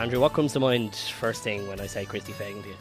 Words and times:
Andrew, 0.00 0.18
what 0.18 0.32
comes 0.32 0.54
to 0.54 0.60
mind 0.60 0.94
first 0.94 1.42
thing 1.42 1.68
when 1.68 1.78
I 1.78 1.86
say 1.86 2.06
Christy 2.06 2.32
Fagan 2.32 2.62
to 2.62 2.68
you? 2.70 2.74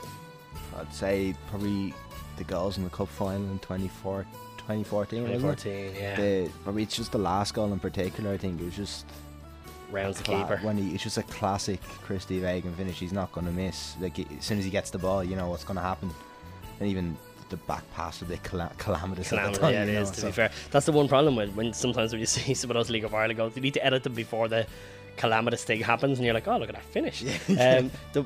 I'd 0.79 0.93
say 0.93 1.35
probably 1.49 1.93
the 2.37 2.45
goals 2.45 2.77
in 2.77 2.85
the 2.85 2.89
cup 2.89 3.09
final 3.09 3.45
in 3.51 3.59
24, 3.59 4.25
2014. 4.57 5.23
wasn't 5.23 5.35
it? 5.35 5.39
2014, 5.39 5.95
yeah. 6.01 6.15
The, 6.15 6.49
probably 6.63 6.83
it's 6.83 6.95
just 6.95 7.11
the 7.11 7.17
last 7.17 7.53
goal 7.53 7.73
in 7.73 7.79
particular. 7.79 8.31
I 8.31 8.37
think 8.37 8.61
it 8.61 8.63
was 8.63 8.75
just 8.75 9.05
Rounds 9.91 10.17
the 10.19 10.23
cla- 10.23 10.43
keeper. 10.43 10.59
when 10.65 10.77
he 10.77 10.93
it's 10.93 11.03
just 11.03 11.17
a 11.17 11.23
classic 11.23 11.81
Christy 11.81 12.39
Fagan 12.39 12.73
finish. 12.75 12.99
He's 12.99 13.11
not 13.11 13.31
going 13.33 13.47
to 13.47 13.51
miss. 13.51 13.95
Like 13.99 14.17
as 14.19 14.45
soon 14.45 14.57
as 14.59 14.63
he 14.63 14.71
gets 14.71 14.89
the 14.89 14.99
ball, 14.99 15.21
you 15.21 15.35
know 15.35 15.49
what's 15.49 15.65
going 15.65 15.75
to 15.77 15.83
happen. 15.83 16.09
And 16.79 16.87
even 16.87 17.17
the 17.49 17.57
back 17.57 17.83
pass 17.93 18.21
was 18.21 18.29
a 18.29 18.31
bit 18.31 18.43
cala- 18.43 18.71
calamitous 18.77 19.33
at 19.33 19.51
the 19.51 19.59
time. 19.59 19.73
yeah, 19.73 19.83
it 19.83 19.89
is, 19.89 20.09
know, 20.09 20.13
to 20.15 20.21
so- 20.21 20.27
be 20.27 20.31
fair. 20.31 20.51
That's 20.71 20.85
the 20.85 20.93
one 20.93 21.09
problem 21.09 21.35
when, 21.35 21.53
when 21.55 21.73
sometimes 21.73 22.13
when 22.13 22.21
you 22.21 22.25
see 22.37 22.53
some 22.53 22.69
of 22.69 22.75
those 22.75 22.89
League 22.89 23.03
of 23.03 23.13
Ireland 23.13 23.35
goals, 23.35 23.55
you 23.57 23.61
need 23.61 23.73
to 23.73 23.85
edit 23.85 24.03
them 24.03 24.13
before 24.13 24.47
the 24.47 24.65
calamitous 25.19 25.65
thing 25.65 25.81
happens, 25.81 26.17
and 26.17 26.25
you're 26.25 26.33
like, 26.33 26.47
oh, 26.47 26.57
look 26.57 26.69
at 26.69 26.75
that 26.75 26.85
finish. 26.85 27.23
um, 27.49 27.91
the, 28.13 28.25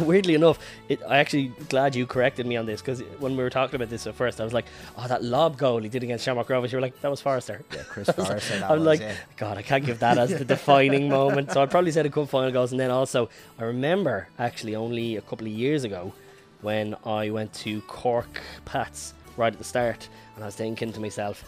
weirdly 0.00 0.34
enough, 0.34 0.58
it, 0.88 1.00
I 1.06 1.18
actually 1.18 1.48
glad 1.68 1.96
you 1.96 2.06
corrected 2.06 2.46
me 2.46 2.56
on 2.56 2.64
this 2.64 2.80
because 2.80 3.00
when 3.18 3.36
we 3.36 3.42
were 3.42 3.50
talking 3.50 3.74
about 3.74 3.90
this 3.90 4.06
at 4.06 4.14
first, 4.14 4.40
I 4.40 4.44
was 4.44 4.52
like, 4.54 4.66
oh, 4.96 5.08
that 5.08 5.24
lob 5.24 5.58
goal 5.58 5.80
he 5.80 5.88
did 5.88 6.04
against 6.04 6.24
Shamrock 6.24 6.48
Rovers, 6.48 6.70
you 6.70 6.76
were 6.78 6.82
like, 6.82 6.98
that 7.00 7.10
was 7.10 7.20
Forrester. 7.20 7.62
Yeah, 7.74 7.82
Chris 7.88 8.08
Forrester. 8.16 8.64
I'm 8.64 8.78
was, 8.78 8.86
like, 8.86 9.00
yeah. 9.00 9.14
God, 9.36 9.58
I 9.58 9.62
can't 9.62 9.84
give 9.84 9.98
that 9.98 10.16
as 10.16 10.30
the 10.30 10.44
defining 10.44 11.08
moment. 11.08 11.50
So 11.50 11.60
I'd 11.60 11.70
probably 11.70 11.90
say 11.90 12.02
the 12.02 12.10
cup 12.10 12.28
final 12.28 12.52
goals, 12.52 12.70
and 12.70 12.80
then 12.80 12.92
also 12.92 13.28
I 13.58 13.64
remember 13.64 14.28
actually 14.38 14.76
only 14.76 15.16
a 15.16 15.22
couple 15.22 15.46
of 15.46 15.52
years 15.52 15.82
ago 15.82 16.12
when 16.60 16.94
I 17.04 17.30
went 17.30 17.52
to 17.54 17.80
Cork 17.82 18.40
Pats 18.64 19.14
right 19.36 19.52
at 19.52 19.58
the 19.58 19.64
start, 19.64 20.08
and 20.36 20.44
I 20.44 20.46
was 20.46 20.54
thinking 20.54 20.92
to 20.92 21.00
myself, 21.00 21.44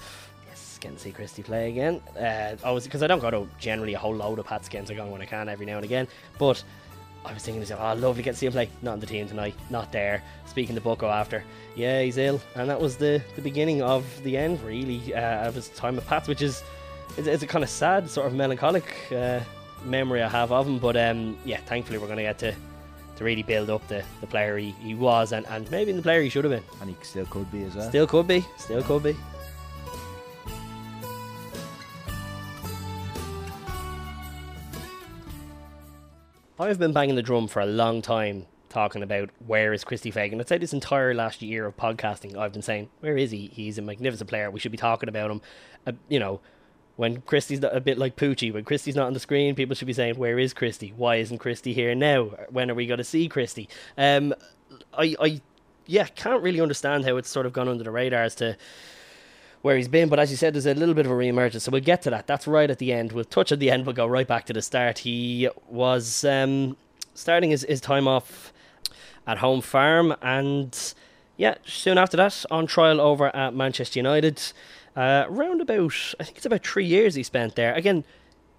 to 0.93 0.99
see 0.99 1.13
Christy 1.13 1.43
play 1.43 1.71
again. 1.71 2.01
Uh, 2.19 2.57
I 2.63 2.71
was 2.71 2.85
because 2.85 3.03
I 3.03 3.07
don't 3.07 3.21
go 3.21 3.31
to 3.31 3.49
generally 3.59 3.95
a 3.95 3.99
whole 3.99 4.15
load 4.15 4.39
of 4.39 4.47
Pats 4.47 4.69
games. 4.69 4.91
I 4.91 4.95
go 4.95 5.07
when 5.07 5.23
I 5.23 5.27
can 5.27 5.49
every 5.49 5.67
now 5.67 5.77
and 5.77 5.85
again, 5.85 6.09
but. 6.39 6.63
I 7.27 7.33
was 7.33 7.43
thinking 7.43 7.63
to 7.63 7.75
myself, 7.75 7.81
oh, 7.81 7.99
lovely, 7.99 8.23
get 8.23 8.33
to 8.33 8.37
see 8.37 8.45
him 8.45 8.53
play. 8.53 8.69
Not 8.83 8.93
in 8.93 9.01
the 9.01 9.07
team 9.07 9.27
tonight, 9.27 9.55
not 9.71 9.91
there. 9.91 10.23
Speaking 10.45 10.75
to 10.75 10.83
Bucko 10.83 11.09
after, 11.09 11.43
yeah, 11.75 12.03
he's 12.03 12.19
ill, 12.19 12.39
and 12.55 12.69
that 12.69 12.79
was 12.79 12.99
the, 12.99 13.23
the 13.35 13.41
beginning 13.41 13.81
of 13.81 14.05
the 14.25 14.37
end, 14.37 14.63
really, 14.63 15.15
uh, 15.15 15.49
of 15.49 15.55
his 15.55 15.71
time 15.71 15.97
at 15.97 16.07
Pats, 16.07 16.29
which 16.29 16.43
is 16.43 16.63
it's, 17.17 17.27
it's 17.27 17.43
a 17.43 17.47
kind 17.47 17.65
of 17.65 17.71
sad, 17.71 18.11
sort 18.11 18.27
of 18.27 18.35
melancholic 18.35 19.11
uh, 19.11 19.41
memory 19.87 20.23
I 20.23 20.29
have 20.29 20.53
of 20.53 20.67
him. 20.67 20.79
But 20.79 20.99
um, 20.99 21.39
yeah, 21.47 21.61
thankfully 21.61 21.97
we're 21.97 22.09
going 22.09 22.19
to 22.19 22.25
get 22.25 22.39
to 22.41 22.55
to 23.17 23.25
really 23.25 23.43
build 23.43 23.71
up 23.71 23.87
the, 23.89 24.05
the 24.21 24.27
player 24.27 24.59
he, 24.59 24.73
he 24.83 24.95
was, 24.95 25.33
and, 25.33 25.47
and 25.47 25.71
maybe 25.71 25.93
the 25.93 26.03
player 26.03 26.21
he 26.21 26.29
should 26.29 26.45
have 26.45 26.53
been. 26.53 26.65
and 26.81 26.91
he 26.91 26.97
still 27.03 27.27
could 27.27 27.51
be 27.51 27.63
as 27.63 27.75
well. 27.75 27.89
Still 27.89 28.07
could 28.07 28.27
be, 28.27 28.45
still 28.59 28.83
could 28.83 29.03
be. 29.03 29.17
I've 36.65 36.79
been 36.79 36.95
banging 36.95 37.15
the 37.15 37.23
drum 37.23 37.47
for 37.47 37.61
a 37.61 37.67
long 37.67 38.01
time 38.01 38.47
talking 38.71 39.03
about 39.03 39.29
where 39.47 39.75
is 39.75 39.85
Christy 39.85 40.11
Fagan. 40.11 40.41
I'd 40.41 40.49
say 40.49 40.57
this 40.57 40.73
entire 40.73 41.13
last 41.13 41.43
year 41.43 41.67
of 41.67 41.77
podcasting, 41.77 42.39
I've 42.39 42.55
been 42.55 42.63
saying, 42.63 42.89
where 43.01 43.19
is 43.19 43.31
he? 43.31 43.51
He's 43.53 43.77
a 43.77 43.83
magnificent 43.83 44.31
player. 44.31 44.51
We 44.51 44.61
should 44.61 44.73
be 44.73 44.79
talking 44.79 45.11
about 45.11 45.31
him. 45.31 45.43
Uh, 45.87 45.93
you 46.09 46.19
know, 46.19 46.41
when 46.97 47.21
Christy's 47.21 47.61
not, 47.61 47.77
a 47.77 47.83
bit 47.83 47.99
like 47.99 48.17
Poochie, 48.17 48.51
when 48.51 48.65
Christy's 48.65 48.97
not 48.97 49.07
on 49.07 49.13
the 49.13 49.21
screen, 49.21 49.55
people 49.55 49.77
should 49.77 49.87
be 49.87 49.93
saying, 49.93 50.17
where 50.17 50.39
is 50.39 50.55
Christy? 50.55 50.95
Why 50.97 51.17
isn't 51.17 51.37
Christy 51.37 51.75
here 51.75 51.95
now? 51.95 52.31
When 52.49 52.71
are 52.71 52.75
we 52.75 52.87
going 52.87 52.99
to 52.99 53.05
see 53.05 53.29
Christy? 53.29 53.69
Um, 53.99 54.33
I, 54.95 55.15
I, 55.21 55.43
yeah, 55.87 56.05
can't 56.05 56.43
really 56.43 56.63
understand 56.63 57.05
how 57.05 57.19
it's 57.19 57.29
sort 57.29 57.45
of 57.45 57.53
gone 57.53 57.69
under 57.69 57.85
the 57.85 57.91
radar 57.91 58.23
as 58.23 58.35
to 58.37 58.57
where 59.65 59.79
he's 59.79 59.89
been. 59.89 60.11
But 60.11 60.19
as 60.19 60.31
you 60.31 60.37
said, 60.37 60.53
there's 60.53 60.67
a 60.67 60.75
little 60.75 60.95
bit 60.95 61.07
of 61.07 61.13
a 61.13 61.17
re-emergence, 61.17 61.65
so 61.65 61.73
we'll 61.73 61.81
get 61.81 62.03
to 62.03 62.11
that. 62.11 62.27
That's 62.27 62.47
right 62.47 62.69
at 62.69 62.79
the 62.79 62.93
end. 62.93 63.13
We'll 63.13 63.25
touch 63.25 63.51
at 63.51 63.61
the 63.61 63.71
end. 63.71 63.87
We'll 63.87 63.95
go 63.95 64.07
right 64.07 64.29
back 64.29 64.45
to 64.47 64.53
the 64.53 64.61
start. 64.61 64.99
He 64.99 65.49
was 65.71 66.23
um, 66.23 66.77
starting 67.15 67.49
his, 67.49 67.63
his 67.63 67.81
time 67.81 68.07
off 68.07 68.53
at 69.27 69.39
home 69.39 69.63
farm, 69.63 70.15
and 70.21 70.95
yeah, 71.39 71.55
soon 71.65 71.97
after 71.97 72.15
that, 72.19 72.45
on 72.51 72.67
trial 72.67 73.01
over 73.01 73.35
at 73.35 73.55
Manchester 73.55 73.99
United. 73.99 74.43
Uh, 74.95 75.25
around 75.29 75.63
about, 75.63 75.95
I 76.21 76.25
think 76.25 76.37
it's 76.37 76.47
about 76.47 76.63
three 76.63 76.85
years 76.85 77.15
he 77.15 77.23
spent 77.23 77.57
there. 77.57 77.73
Again, 77.73 78.05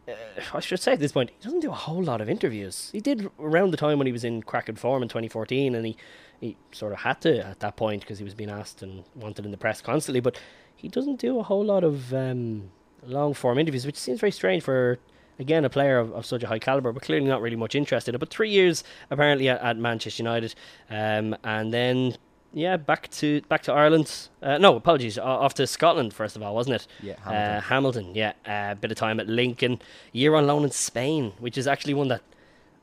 uh, 0.07 0.13
I 0.55 0.59
should 0.59 0.79
say 0.79 0.93
at 0.93 0.99
this 0.99 1.11
point, 1.11 1.29
he 1.37 1.43
doesn't 1.43 1.59
do 1.59 1.69
a 1.69 1.75
whole 1.75 2.01
lot 2.01 2.19
of 2.19 2.27
interviews. 2.27 2.89
He 2.91 2.99
did 2.99 3.29
around 3.39 3.69
the 3.69 3.77
time 3.77 3.99
when 3.99 4.07
he 4.07 4.11
was 4.11 4.23
in 4.23 4.41
cracking 4.41 4.75
form 4.75 5.03
in 5.03 5.09
2014, 5.09 5.75
and 5.75 5.85
he, 5.85 5.97
he 6.39 6.57
sort 6.71 6.93
of 6.93 6.99
had 6.99 7.21
to 7.21 7.45
at 7.45 7.59
that 7.61 7.75
point 7.75 8.01
because 8.01 8.17
he 8.17 8.23
was 8.23 8.33
being 8.33 8.49
asked 8.49 8.81
and 8.81 9.03
wanted 9.15 9.45
in 9.45 9.51
the 9.51 9.57
press 9.57 9.81
constantly. 9.81 10.19
But 10.19 10.39
he 10.75 10.87
doesn't 10.87 11.19
do 11.19 11.39
a 11.39 11.43
whole 11.43 11.63
lot 11.63 11.83
of 11.83 12.13
um, 12.13 12.69
long 13.05 13.33
form 13.33 13.57
interviews, 13.57 13.85
which 13.85 13.97
seems 13.97 14.19
very 14.19 14.31
strange 14.31 14.63
for 14.63 14.99
again 15.39 15.65
a 15.65 15.69
player 15.69 15.97
of, 15.99 16.13
of 16.13 16.25
such 16.25 16.43
a 16.43 16.47
high 16.47 16.59
caliber, 16.59 16.91
but 16.91 17.03
clearly 17.03 17.27
not 17.27 17.41
really 17.41 17.55
much 17.55 17.75
interested. 17.75 18.17
But 18.19 18.29
three 18.29 18.49
years 18.49 18.83
apparently 19.09 19.49
at, 19.49 19.61
at 19.61 19.77
Manchester 19.77 20.23
United, 20.23 20.55
um, 20.89 21.35
and 21.43 21.73
then 21.73 22.15
yeah, 22.53 22.77
back 22.77 23.09
to 23.11 23.41
back 23.41 23.63
to 23.63 23.73
Ireland. 23.73 24.29
Uh, 24.41 24.57
no, 24.57 24.75
apologies, 24.75 25.17
off 25.17 25.53
to 25.55 25.67
Scotland 25.67 26.13
first 26.13 26.35
of 26.35 26.41
all, 26.41 26.55
wasn't 26.55 26.75
it? 26.75 26.87
Yeah, 27.01 27.13
Uh, 27.25 27.31
Hamilton. 27.31 27.61
Hamilton, 27.63 28.15
yeah, 28.15 28.33
a 28.45 28.51
uh, 28.51 28.73
bit 28.75 28.91
of 28.91 28.97
time 28.97 29.19
at 29.19 29.27
Lincoln, 29.27 29.81
year 30.13 30.35
on 30.35 30.47
loan 30.47 30.63
in 30.63 30.71
Spain, 30.71 31.33
which 31.39 31.57
is 31.57 31.67
actually 31.67 31.93
one 31.93 32.07
that 32.07 32.21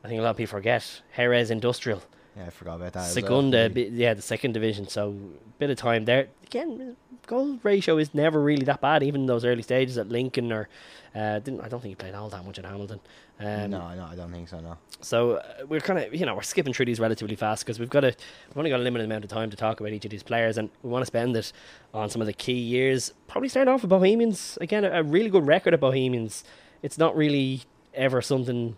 I 0.03 0.07
think 0.09 0.19
a 0.19 0.23
lot 0.23 0.31
of 0.31 0.37
people 0.37 0.57
forget. 0.57 1.01
Jerez 1.15 1.49
Industrial, 1.49 2.03
Yeah, 2.35 2.45
I 2.47 2.49
forgot 2.49 2.75
about 2.77 2.93
that. 2.93 2.99
as 3.09 3.15
well. 3.15 3.23
Segunda, 3.25 3.69
Yeah. 3.75 4.13
the 4.15 4.21
second 4.21 4.53
division. 4.53 4.87
So 4.87 5.09
a 5.09 5.59
bit 5.59 5.69
of 5.69 5.77
time 5.77 6.05
there. 6.05 6.27
Again, 6.45 6.95
goal 7.27 7.59
ratio 7.63 7.97
is 7.97 8.13
never 8.13 8.41
really 8.41 8.65
that 8.65 8.81
bad, 8.81 9.03
even 9.03 9.21
in 9.21 9.27
those 9.27 9.45
early 9.45 9.61
stages 9.61 9.97
at 9.97 10.09
Lincoln 10.09 10.51
or 10.51 10.67
uh, 11.15 11.39
didn't. 11.39 11.61
I 11.61 11.67
don't 11.69 11.79
think 11.79 11.91
he 11.91 11.95
played 11.95 12.15
all 12.15 12.29
that 12.29 12.43
much 12.45 12.57
at 12.59 12.65
Hamilton. 12.65 12.99
Um, 13.39 13.69
no, 13.71 13.93
no, 13.95 14.07
I 14.11 14.15
don't 14.15 14.31
think 14.31 14.47
so. 14.49 14.59
No. 14.59 14.77
so 15.01 15.33
uh, 15.33 15.43
we're 15.67 15.79
kind 15.79 15.99
of, 15.99 16.13
you 16.13 16.25
know, 16.25 16.33
we're 16.35 16.41
skipping 16.41 16.73
through 16.73 16.85
these 16.85 16.99
relatively 16.99 17.35
fast 17.35 17.63
because 17.65 17.79
we've 17.79 17.89
got 17.89 18.03
a, 18.03 18.15
we've 18.49 18.57
only 18.57 18.69
got 18.69 18.79
a 18.79 18.83
limited 18.83 19.05
amount 19.05 19.23
of 19.23 19.29
time 19.29 19.49
to 19.51 19.57
talk 19.57 19.79
about 19.79 19.91
each 19.91 20.05
of 20.05 20.11
these 20.11 20.23
players, 20.23 20.57
and 20.57 20.69
we 20.81 20.89
want 20.89 21.01
to 21.03 21.07
spend 21.07 21.35
it 21.35 21.51
on 21.93 22.09
some 22.09 22.21
of 22.21 22.25
the 22.27 22.33
key 22.33 22.53
years. 22.53 23.13
Probably 23.27 23.49
start 23.49 23.67
off 23.67 23.81
with 23.81 23.89
Bohemians 23.89 24.57
again, 24.61 24.83
a, 24.85 24.89
a 24.91 25.03
really 25.03 25.29
good 25.29 25.45
record 25.45 25.73
at 25.73 25.79
Bohemians. 25.79 26.43
It's 26.81 26.97
not 26.97 27.15
really 27.15 27.61
ever 27.93 28.21
something 28.21 28.75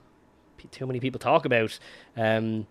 p- 0.58 0.68
too 0.70 0.86
many 0.88 1.00
people 1.00 1.20
talk 1.20 1.46
about. 1.46 1.78
Um, 2.18 2.68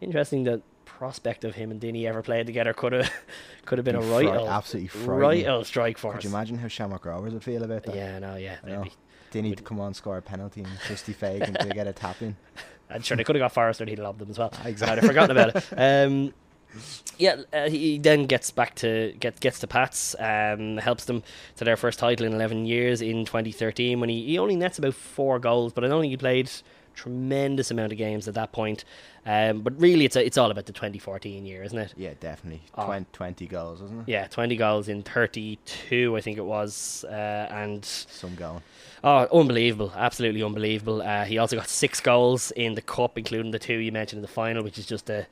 interesting 0.00 0.44
that 0.44 0.62
prospect 0.84 1.44
of 1.44 1.54
him 1.54 1.70
and 1.70 1.80
Dinny 1.80 2.06
ever 2.06 2.22
played 2.22 2.46
together 2.46 2.72
could 2.72 2.92
have 2.92 3.12
could 3.66 3.78
have 3.78 3.84
been 3.84 3.96
a 3.96 4.00
right 4.00 4.28
absolutely 4.28 5.04
right 5.04 5.46
old 5.46 5.66
strike 5.66 5.98
for 5.98 6.12
Could 6.14 6.24
you 6.24 6.30
imagine 6.30 6.58
how 6.58 6.68
Shamrock 6.68 7.04
Rovers 7.04 7.34
would 7.34 7.44
feel 7.44 7.62
about 7.62 7.82
that? 7.84 7.94
Yeah, 7.94 8.18
no, 8.18 8.36
yeah, 8.36 8.56
I 8.64 8.68
know. 8.68 8.84
They 9.32 9.42
need 9.42 9.58
to 9.58 9.64
come 9.64 9.80
on, 9.80 9.92
score 9.92 10.16
a 10.16 10.22
penalty, 10.22 10.62
and 10.62 10.80
Christy 10.80 11.12
Fagan 11.20 11.54
to 11.54 11.68
get 11.68 11.86
a 11.86 11.92
tap 11.92 12.22
in. 12.22 12.36
I'm 12.90 13.02
sure 13.02 13.16
they 13.16 13.24
could 13.24 13.36
have 13.36 13.42
got 13.42 13.52
Forrester. 13.52 13.84
He'd 13.84 13.98
loved 13.98 14.20
them 14.20 14.30
as 14.30 14.38
well. 14.38 14.52
Exactly. 14.64 14.92
I'd 14.92 14.98
have 14.98 15.08
forgotten 15.08 15.36
about 15.36 15.56
it. 15.56 15.72
Um, 15.76 16.32
yeah, 17.18 17.42
uh, 17.52 17.68
he 17.68 17.98
then 17.98 18.26
gets 18.26 18.50
back 18.50 18.74
to 18.76 19.14
get 19.18 19.40
gets 19.40 19.58
to 19.60 19.66
Pats. 19.66 20.14
Um, 20.18 20.76
helps 20.76 21.06
them 21.06 21.22
to 21.56 21.64
their 21.64 21.76
first 21.76 21.98
title 21.98 22.26
in 22.26 22.32
11 22.32 22.66
years 22.66 23.02
in 23.02 23.24
2013. 23.24 23.98
When 23.98 24.08
he, 24.08 24.24
he 24.24 24.38
only 24.38 24.56
nets 24.56 24.78
about 24.78 24.94
four 24.94 25.38
goals, 25.38 25.72
but 25.72 25.84
I 25.84 25.88
don't 25.88 26.00
think 26.00 26.12
he 26.12 26.16
played 26.16 26.50
tremendous 26.96 27.70
amount 27.70 27.92
of 27.92 27.98
games 27.98 28.26
at 28.26 28.34
that 28.34 28.50
point. 28.50 28.84
Um, 29.24 29.60
but 29.60 29.80
really, 29.80 30.04
it's 30.04 30.16
a, 30.16 30.24
it's 30.24 30.36
all 30.38 30.50
about 30.50 30.66
the 30.66 30.72
2014 30.72 31.46
year, 31.46 31.62
isn't 31.62 31.78
it? 31.78 31.94
Yeah, 31.96 32.14
definitely. 32.18 32.62
Oh. 32.74 32.86
Twen- 32.86 33.06
20 33.12 33.46
goals, 33.46 33.80
isn't 33.82 34.00
it? 34.00 34.08
Yeah, 34.08 34.26
20 34.26 34.56
goals 34.56 34.88
in 34.88 35.02
32, 35.02 36.16
I 36.16 36.20
think 36.20 36.38
it 36.38 36.44
was, 36.44 37.04
uh, 37.08 37.48
and 37.50 37.84
Some 37.84 38.34
going. 38.34 38.62
Oh, 39.04 39.28
unbelievable! 39.32 39.92
Absolutely 39.94 40.42
unbelievable. 40.42 41.02
Uh, 41.02 41.24
he 41.24 41.38
also 41.38 41.54
got 41.54 41.68
six 41.68 42.00
goals 42.00 42.50
in 42.52 42.74
the 42.74 42.82
cup, 42.82 43.16
including 43.18 43.52
the 43.52 43.58
two 43.58 43.76
you 43.76 43.92
mentioned 43.92 44.18
in 44.18 44.22
the 44.22 44.28
final, 44.28 44.64
which 44.64 44.78
is 44.78 44.86
just 44.86 45.08
a, 45.10 45.26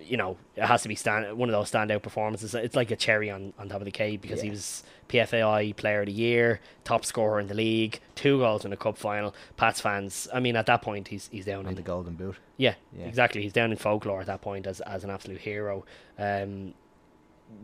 you 0.00 0.16
know, 0.16 0.36
it 0.56 0.64
has 0.64 0.82
to 0.82 0.88
be 0.88 0.94
stand 0.94 1.36
one 1.36 1.48
of 1.48 1.52
those 1.52 1.70
standout 1.70 2.02
performances. 2.02 2.54
It's 2.54 2.76
like 2.76 2.90
a 2.90 2.96
cherry 2.96 3.30
on, 3.30 3.52
on 3.58 3.68
top 3.68 3.80
of 3.80 3.84
the 3.84 3.90
cake 3.90 4.20
because 4.20 4.40
he 4.40 4.50
was 4.50 4.82
PFAI 5.08 5.76
Player 5.76 6.00
of 6.00 6.06
the 6.06 6.12
Year, 6.12 6.60
top 6.84 7.04
scorer 7.04 7.38
in 7.40 7.46
the 7.48 7.54
league, 7.54 8.00
two 8.14 8.38
goals 8.38 8.64
in 8.64 8.70
the 8.70 8.76
cup 8.76 8.96
final. 8.98 9.34
Pats 9.56 9.80
fans, 9.80 10.28
I 10.34 10.40
mean, 10.40 10.56
at 10.56 10.66
that 10.66 10.82
point 10.82 11.08
he's 11.08 11.28
he's 11.32 11.44
down 11.44 11.66
in 11.66 11.74
the 11.74 11.82
Golden 11.82 12.14
Boot. 12.14 12.36
yeah, 12.56 12.74
Yeah. 12.96 13.06
exactly. 13.06 13.42
He's 13.42 13.52
down 13.52 13.70
in 13.70 13.76
folklore 13.76 14.20
at 14.20 14.26
that 14.26 14.40
point 14.40 14.66
as 14.66 14.80
as 14.80 15.04
an 15.04 15.10
absolute 15.10 15.40
hero. 15.40 15.84
Um, 16.18 16.74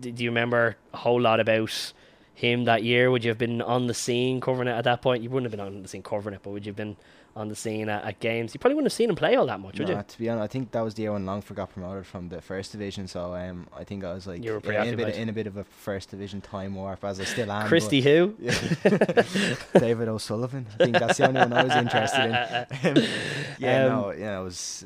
d- 0.01 0.13
do 0.13 0.25
you 0.25 0.31
remember 0.31 0.77
a 0.93 0.97
whole 0.99 1.21
lot 1.21 1.41
about 1.41 1.93
him 2.35 2.65
that 2.65 2.83
year? 2.85 3.11
Would 3.11 3.25
you 3.25 3.31
have 3.31 3.39
been 3.39 3.61
on 3.63 3.87
the 3.89 3.95
scene 3.95 4.41
covering 4.41 4.69
it 4.69 4.73
at 4.73 4.85
that 4.85 5.03
point? 5.03 5.23
You 5.23 5.31
wouldn't 5.31 5.51
have 5.51 5.59
been 5.59 5.67
on 5.67 5.83
the 5.83 5.89
scene 5.89 6.03
covering 6.03 6.35
it, 6.35 6.41
but 6.43 6.51
would 6.51 6.65
you 6.67 6.71
have 6.71 6.77
been 6.77 6.97
on 7.37 7.49
the 7.49 7.55
scene 7.55 7.89
at, 7.89 8.05
at 8.05 8.21
games? 8.21 8.53
You 8.55 8.59
probably 8.61 8.75
wouldn't 8.75 8.91
have 8.93 8.97
seen 8.97 9.11
him 9.11 9.17
play 9.17 9.37
all 9.37 9.47
that 9.47 9.61
much, 9.61 9.79
would 9.79 9.89
No, 9.89 9.97
you? 9.99 10.05
to 10.07 10.19
be 10.19 10.29
honest, 10.29 10.43
I 10.45 10.47
think 10.49 10.73
that 10.73 10.81
was 10.81 10.95
the 10.95 11.03
year 11.03 11.13
when 11.13 11.25
Longford 11.27 11.57
got 11.57 11.71
promoted 11.73 12.05
from 12.07 12.29
the 12.29 12.41
first 12.41 12.73
division. 12.73 13.07
So 13.07 13.35
um, 13.35 13.69
I 13.77 13.85
think 13.85 14.05
I 14.05 14.13
was 14.13 14.27
like 14.27 14.43
You 14.45 14.53
were 14.55 14.73
in, 14.73 14.95
a 14.95 14.97
bit, 14.97 15.15
in 15.17 15.29
a 15.29 15.33
bit 15.33 15.47
of 15.47 15.57
a 15.57 15.65
first 15.65 16.11
division 16.11 16.41
time 16.41 16.75
warp, 16.75 17.05
as 17.05 17.21
I 17.21 17.25
still 17.25 17.51
am. 17.53 17.69
Christy 17.69 18.01
who? 18.03 18.35
David 19.79 20.09
O'Sullivan. 20.09 20.67
I 20.81 20.85
think 20.85 20.99
that's 20.99 21.19
the 21.19 21.29
only 21.29 21.41
one 21.41 21.53
I 21.53 21.65
was 21.65 21.75
interested 21.75 22.25
in. 22.25 23.09
Yeah, 23.59 23.85
Um, 23.87 23.89
no, 23.93 24.11
yeah, 24.13 24.41
it 24.41 24.45
was 24.45 24.85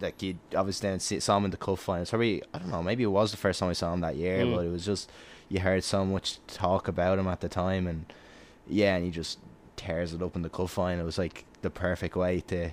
like 0.00 0.20
you 0.22 0.36
obviously 0.54 0.90
then 0.90 1.00
see, 1.00 1.20
saw 1.20 1.38
him 1.38 1.46
in 1.46 1.50
the 1.50 1.56
cup 1.56 1.78
finals. 1.78 2.10
Probably 2.10 2.42
I 2.52 2.58
don't 2.58 2.68
know, 2.70 2.82
maybe 2.82 3.02
it 3.02 3.06
was 3.06 3.30
the 3.30 3.36
first 3.36 3.60
time 3.60 3.70
I 3.70 3.72
saw 3.72 3.92
him 3.94 4.00
that 4.00 4.16
year, 4.16 4.44
Mm. 4.44 4.54
but 4.56 4.66
it 4.66 4.70
was 4.70 4.84
just 4.84 5.10
you 5.48 5.60
heard 5.60 5.82
so 5.84 6.04
much 6.04 6.38
talk 6.46 6.86
about 6.86 7.18
him 7.18 7.26
at 7.28 7.40
the 7.40 7.48
time, 7.48 7.86
and 7.86 8.04
yeah, 8.68 8.94
and 8.96 9.04
he 9.04 9.10
just 9.10 9.38
tears 9.80 10.12
it 10.14 10.22
up 10.22 10.36
in 10.36 10.42
the 10.42 10.48
cup 10.50 10.68
final. 10.70 11.02
It 11.02 11.06
was 11.06 11.18
like 11.18 11.44
the 11.62 11.70
perfect 11.70 12.16
way 12.16 12.40
to 12.48 12.70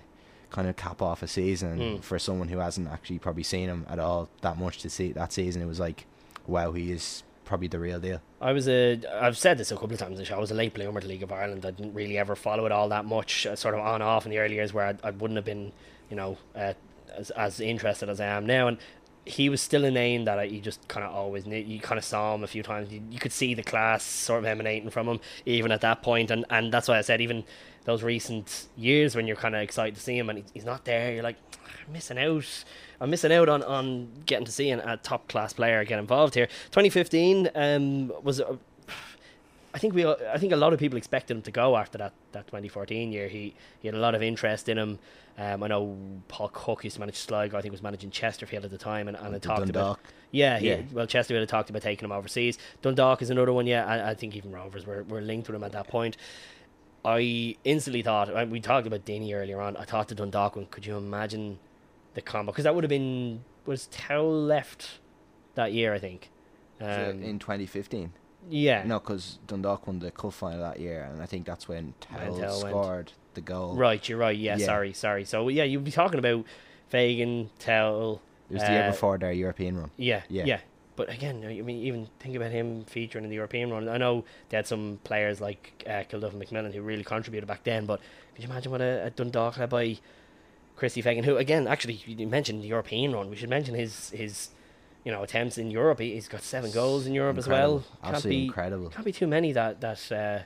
kind 0.49 0.67
of 0.67 0.75
cap 0.75 1.01
off 1.01 1.21
a 1.23 1.27
season 1.27 1.79
Mm. 1.79 2.03
for 2.03 2.17
someone 2.19 2.47
who 2.47 2.59
hasn't 2.59 2.87
actually 2.87 3.19
probably 3.19 3.43
seen 3.43 3.67
him 3.69 3.85
at 3.89 3.99
all 3.99 4.29
that 4.41 4.57
much 4.57 4.77
to 4.79 4.89
see 4.89 5.11
that 5.13 5.33
season. 5.33 5.61
It 5.61 5.65
was 5.65 5.79
like, 5.79 6.05
wow, 6.45 6.71
he 6.71 6.91
is 6.91 7.23
probably 7.43 7.67
the 7.67 7.79
real 7.79 7.99
deal. 7.99 8.21
I 8.41 8.51
was 8.53 8.67
a. 8.67 8.99
I've 9.21 9.37
said 9.37 9.57
this 9.57 9.71
a 9.71 9.75
couple 9.75 9.93
of 9.93 9.99
times. 9.99 10.25
show, 10.25 10.35
I 10.35 10.39
was 10.39 10.51
a 10.51 10.55
late 10.55 10.73
bloomer 10.73 11.01
to 11.01 11.07
League 11.07 11.23
of 11.23 11.31
Ireland. 11.31 11.65
I 11.65 11.71
didn't 11.71 11.93
really 11.93 12.17
ever 12.17 12.35
follow 12.35 12.65
it 12.65 12.71
all 12.71 12.87
that 12.89 13.05
much. 13.05 13.45
uh, 13.45 13.55
Sort 13.55 13.73
of 13.73 13.81
on 13.81 14.01
off 14.01 14.25
in 14.25 14.31
the 14.31 14.37
early 14.39 14.55
years, 14.55 14.73
where 14.73 14.85
I, 14.87 15.07
I 15.07 15.11
wouldn't 15.11 15.35
have 15.37 15.45
been, 15.45 15.71
you 16.09 16.15
know, 16.15 16.37
uh, 16.55 16.73
as 17.17 17.29
as 17.31 17.59
interested 17.59 18.09
as 18.09 18.19
I 18.21 18.25
am 18.27 18.45
now. 18.45 18.67
And 18.67 18.77
he 19.27 19.49
was 19.49 19.61
still 19.61 19.85
a 19.85 19.91
name 19.91 20.25
that 20.25 20.39
I, 20.39 20.43
you 20.43 20.61
just 20.61 20.87
kind 20.87 21.05
of 21.05 21.13
always 21.13 21.45
knew. 21.45 21.57
You 21.57 21.79
kind 21.79 21.97
of 21.97 22.05
saw 22.05 22.33
him 22.35 22.43
a 22.43 22.47
few 22.47 22.63
times. 22.63 22.91
You, 22.91 23.01
you 23.09 23.19
could 23.19 23.31
see 23.31 23.53
the 23.53 23.63
class 23.63 24.03
sort 24.03 24.39
of 24.39 24.45
emanating 24.45 24.89
from 24.89 25.07
him, 25.07 25.19
even 25.45 25.71
at 25.71 25.81
that 25.81 26.01
point. 26.01 26.31
And 26.31 26.45
and 26.49 26.71
that's 26.71 26.87
why 26.87 26.97
I 26.97 27.01
said 27.01 27.21
even 27.21 27.43
those 27.85 28.03
recent 28.03 28.67
years 28.75 29.15
when 29.15 29.27
you're 29.27 29.37
kind 29.37 29.55
of 29.55 29.61
excited 29.61 29.95
to 29.95 30.01
see 30.01 30.17
him 30.17 30.29
and 30.29 30.43
he's 30.53 30.65
not 30.65 30.85
there, 30.85 31.13
you're 31.13 31.23
like 31.23 31.37
I'm 31.85 31.93
missing 31.93 32.17
out. 32.17 32.63
I'm 32.99 33.09
missing 33.09 33.31
out 33.31 33.47
on, 33.47 33.63
on 33.63 34.09
getting 34.25 34.45
to 34.45 34.51
see 34.51 34.69
an, 34.71 34.79
a 34.79 34.97
top 34.97 35.27
class 35.27 35.53
player 35.53 35.83
get 35.85 35.99
involved 35.99 36.33
here. 36.33 36.47
2015 36.71 37.49
um, 37.55 38.11
was. 38.23 38.41
I 39.77 39.79
think 39.79 39.93
we, 39.93 40.07
I 40.07 40.39
think 40.39 40.53
a 40.53 40.55
lot 40.55 40.73
of 40.73 40.79
people 40.79 40.97
expected 40.97 41.37
him 41.37 41.43
to 41.43 41.51
go 41.51 41.77
after 41.77 41.99
that, 41.99 42.11
that 42.31 42.47
2014 42.47 43.11
year. 43.11 43.27
He 43.27 43.53
he 43.79 43.87
had 43.87 43.93
a 43.93 43.99
lot 43.99 44.15
of 44.15 44.23
interest 44.23 44.67
in 44.69 44.75
him. 44.79 44.97
Um, 45.37 45.61
I 45.61 45.67
know 45.67 45.95
Paul 46.29 46.49
Cook 46.51 46.83
used 46.83 46.95
to 46.95 46.99
manage 46.99 47.17
Sligo. 47.17 47.55
I 47.55 47.61
think 47.61 47.73
was 47.73 47.83
managing 47.83 48.09
Chesterfield 48.09 48.65
at 48.65 48.71
the 48.71 48.77
time, 48.79 49.07
and, 49.07 49.15
and 49.15 49.39
talked 49.39 49.69
about 49.69 49.73
Dundalk. 49.73 49.99
yeah, 50.31 50.57
he, 50.57 50.69
Yeah. 50.69 50.81
well, 50.91 51.05
Chesterfield 51.05 51.41
had 51.41 51.49
talked 51.49 51.69
about 51.69 51.83
taking 51.83 52.05
him 52.05 52.11
overseas. 52.11 52.57
Dundalk 52.81 53.21
is 53.21 53.29
another 53.29 53.53
one. 53.53 53.67
Yeah, 53.67 53.85
I, 53.85 54.09
I 54.09 54.13
think 54.15 54.35
even 54.35 54.51
Rovers 54.51 54.87
were, 54.87 55.03
were 55.03 55.21
linked 55.21 55.47
with 55.47 55.55
him 55.55 55.63
at 55.63 55.73
that 55.73 55.87
point. 55.87 56.17
I 57.05 57.55
instantly 57.63 58.01
thought 58.01 58.49
we 58.49 58.59
talked 58.59 58.87
about 58.87 59.05
Denny 59.05 59.31
earlier 59.35 59.61
on. 59.61 59.77
I 59.77 59.83
thought 59.83 60.07
the 60.07 60.15
Dundalk 60.15 60.55
one. 60.55 60.65
Could 60.71 60.87
you 60.87 60.97
imagine 60.97 61.59
the 62.15 62.21
combo? 62.23 62.51
Because 62.51 62.63
that 62.63 62.73
would 62.73 62.83
have 62.83 62.89
been 62.89 63.43
was 63.67 63.87
Towell 63.91 64.41
left 64.41 64.97
that 65.53 65.71
year, 65.71 65.93
I 65.93 65.99
think. 65.99 66.31
Um, 66.81 67.21
in 67.21 67.37
2015. 67.37 68.11
Yeah, 68.49 68.83
No, 68.85 68.99
because 68.99 69.39
Dundalk 69.47 69.87
won 69.87 69.99
the 69.99 70.11
cup 70.11 70.33
final 70.33 70.59
that 70.59 70.79
year, 70.79 71.03
and 71.11 71.21
I 71.21 71.25
think 71.25 71.45
that's 71.45 71.67
when 71.67 71.93
Tell, 71.99 72.19
Towell 72.37 72.39
went. 72.63 72.71
scored 72.73 73.11
the 73.33 73.41
goal. 73.41 73.75
right. 73.75 74.07
You're 74.07 74.17
right. 74.17 74.37
Yeah, 74.37 74.57
Yeah. 74.57 74.65
sorry, 74.65 74.93
sorry. 74.93 75.25
So 75.25 75.47
yeah, 75.49 75.63
you'd 75.63 75.83
be 75.83 75.91
talking 75.91 76.19
about 76.19 76.45
Fagan, 76.89 77.49
Tell. 77.59 78.21
It 78.49 78.53
was 78.53 78.63
the 78.63 78.71
year 78.71 78.83
uh, 78.83 78.91
before 78.91 79.17
their 79.17 79.31
European 79.33 79.77
run. 79.77 79.91
Yeah, 79.97 80.21
Yeah. 80.29 80.45
yeah, 80.45 80.59
But 80.95 81.09
again, 81.11 81.43
I 81.45 81.61
mean, 81.61 81.77
even 81.83 82.07
think 82.19 82.35
about 82.35 82.51
him 82.51 82.85
featuring 82.85 83.23
in 83.25 83.29
the 83.29 83.35
European 83.35 83.69
run. 83.71 83.89
I 83.89 83.97
know 83.97 84.23
they 84.49 84.57
had 84.57 84.65
some 84.67 84.99
players 85.03 85.41
like 85.41 85.83
uh, 85.85 86.03
Kilduff 86.09 86.31
and 86.33 86.41
McMillan 86.41 86.73
who 86.73 86.81
really 86.81 87.03
contributed 87.03 87.47
back 87.47 87.63
then, 87.65 87.85
but 87.85 87.99
could 88.33 88.43
you 88.45 88.49
imagine 88.49 88.71
what 88.71 88.81
a, 88.81 89.05
a 89.05 89.09
Dundalk 89.09 89.57
led 89.57 89.69
by 89.69 89.97
Christy 90.77 91.01
Fagan, 91.01 91.23
who 91.25 91.35
again, 91.37 91.67
actually, 91.67 91.95
you 92.05 92.25
mentioned 92.27 92.63
the 92.63 92.67
European 92.67 93.11
run. 93.13 93.29
We 93.29 93.35
should 93.35 93.49
mention 93.49 93.75
his 93.75 94.11
his 94.11 94.49
you 95.07 95.13
know 95.13 95.23
attempts 95.23 95.57
in 95.57 95.71
Europe. 95.71 95.99
He, 96.01 96.15
he's 96.15 96.27
got 96.27 96.41
seven 96.41 96.69
goals 96.71 97.07
in 97.07 97.13
Europe 97.13 97.37
as 97.37 97.47
well. 97.47 97.77
Incredible. 97.77 97.99
Absolutely 98.15 98.37
be 98.41 98.45
incredible. 98.47 98.89
can't 98.89 99.05
be 99.05 99.11
too 99.13 99.27
many 99.27 99.53
that 99.53 99.79
that 99.79 100.11
uh, 100.11 100.39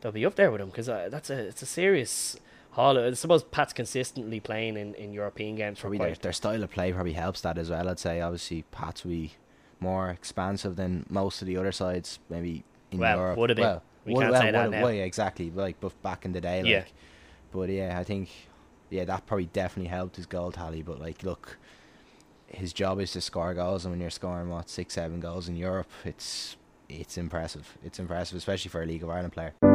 they'll 0.00 0.12
be 0.12 0.24
up 0.24 0.34
there 0.34 0.50
with 0.50 0.62
him 0.62 0.70
because 0.70 0.88
uh, 0.88 1.08
that's 1.10 1.28
a 1.28 1.38
it's 1.50 1.60
a 1.60 1.66
serious 1.66 2.38
haul. 2.70 2.98
I 2.98 3.12
suppose 3.12 3.42
Pat's 3.42 3.74
consistently 3.74 4.40
playing 4.40 4.78
in, 4.78 4.94
in 4.94 5.12
European 5.12 5.56
games 5.56 5.78
for 5.78 5.82
Probably 5.82 5.98
their, 5.98 6.06
quite 6.08 6.22
their 6.22 6.32
style 6.32 6.62
of 6.62 6.70
play 6.70 6.90
probably 6.90 7.12
helps 7.12 7.42
that 7.42 7.58
as 7.58 7.68
well. 7.68 7.86
I'd 7.86 7.98
say 7.98 8.22
obviously 8.22 8.64
Pats 8.70 9.02
be 9.02 9.32
more 9.78 10.08
expansive 10.08 10.76
than 10.76 11.04
most 11.10 11.42
of 11.42 11.46
the 11.46 11.58
other 11.58 11.72
sides, 11.72 12.18
maybe 12.30 12.64
in 12.92 12.98
Well, 12.98 13.18
Europe. 13.18 13.36
would 13.38 13.50
have 13.50 13.56
been. 13.56 13.64
Well, 13.66 13.82
We 14.06 14.14
would- 14.14 14.20
can't 14.22 14.32
well, 14.32 14.40
say 14.40 14.50
that 14.52 14.70
now. 14.70 14.82
well, 14.84 14.92
yeah, 14.92 15.04
exactly. 15.04 15.50
Like, 15.50 15.80
but 15.80 15.92
back 16.02 16.24
in 16.24 16.32
the 16.32 16.40
day, 16.40 16.62
like, 16.62 16.70
Yeah. 16.70 16.84
But 17.52 17.68
yeah, 17.68 17.98
I 17.98 18.04
think 18.04 18.30
yeah 18.88 19.04
that 19.04 19.26
probably 19.26 19.46
definitely 19.46 19.90
helped 19.90 20.16
his 20.16 20.24
goal 20.26 20.50
tally. 20.50 20.80
But 20.82 20.98
like, 20.98 21.22
look, 21.22 21.58
his 22.52 22.72
job 22.72 23.00
is 23.00 23.12
to 23.12 23.20
score 23.20 23.54
goals, 23.54 23.84
and 23.84 23.92
when 23.92 24.00
you're 24.00 24.10
scoring 24.10 24.48
what 24.48 24.68
six, 24.68 24.94
seven 24.94 25.20
goals 25.20 25.48
in 25.48 25.56
Europe, 25.56 25.88
it's 26.04 26.56
it's 26.88 27.16
impressive. 27.16 27.76
It's 27.82 27.98
impressive, 27.98 28.36
especially 28.36 28.68
for 28.68 28.82
a 28.82 28.86
League 28.86 29.02
of 29.02 29.10
Ireland 29.10 29.32
player. 29.32 29.54
I'm 29.62 29.72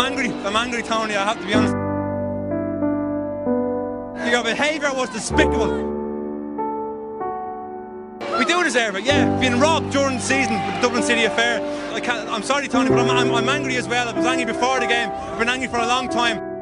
angry. 0.00 0.30
I'm 0.30 0.56
angry, 0.56 0.82
Tony. 0.82 1.14
I 1.14 1.24
have 1.24 1.40
to 1.40 1.46
be 1.46 1.54
honest. 1.54 1.74
Your 4.30 4.42
behaviour 4.42 4.92
was 4.94 5.10
despicable. 5.10 5.92
We 8.38 8.44
do 8.44 8.64
deserve 8.64 8.96
it, 8.96 9.04
yeah. 9.04 9.38
Being 9.38 9.60
robbed 9.60 9.92
during 9.92 10.16
the 10.16 10.22
season 10.22 10.54
with 10.54 10.74
the 10.76 10.80
Dublin 10.80 11.02
City 11.02 11.24
affair. 11.24 11.60
I 11.94 12.00
can't, 12.00 12.28
I'm 12.28 12.42
sorry, 12.42 12.68
Tony, 12.68 12.88
but 12.88 12.98
I'm, 12.98 13.10
I'm, 13.10 13.34
I'm 13.34 13.48
angry 13.48 13.76
as 13.76 13.86
well. 13.86 14.08
I 14.08 14.12
was 14.12 14.26
angry 14.26 14.46
before 14.46 14.80
the 14.80 14.86
game. 14.86 15.10
I've 15.10 15.38
been 15.38 15.48
angry 15.48 15.68
for 15.68 15.78
a 15.78 15.86
long 15.86 16.08
time. 16.08 16.53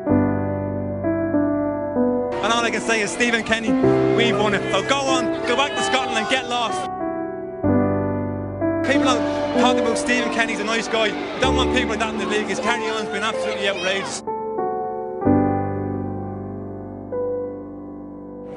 And 2.43 2.53
all 2.53 2.65
I 2.65 2.71
can 2.71 2.81
say 2.81 3.01
is, 3.03 3.11
Stephen 3.11 3.45
Kenny, 3.45 3.71
we've 4.17 4.37
won 4.37 4.55
it. 4.55 4.63
So 4.73 4.83
go 4.89 4.97
on, 4.97 5.25
go 5.47 5.57
back 5.57 5.77
to 5.77 5.83
Scotland 5.85 6.19
and 6.19 6.29
get 6.29 6.49
lost. 6.49 6.81
People 8.91 9.15
talk 9.61 9.79
about 9.79 9.97
Stephen 9.97 10.33
Kenny's 10.35 10.59
a 10.59 10.65
nice 10.65 10.89
guy. 10.89 11.07
I 11.37 11.41
don't 11.41 11.55
want 11.55 11.73
people 11.73 11.91
like 11.91 12.01
that 12.01 12.13
in 12.15 12.19
the 12.19 12.27
league. 12.27 12.47
His 12.47 12.59
carry 12.59 12.85
on's 12.91 13.09
been 13.11 13.23
absolutely 13.23 13.69
outrageous. 13.69 14.23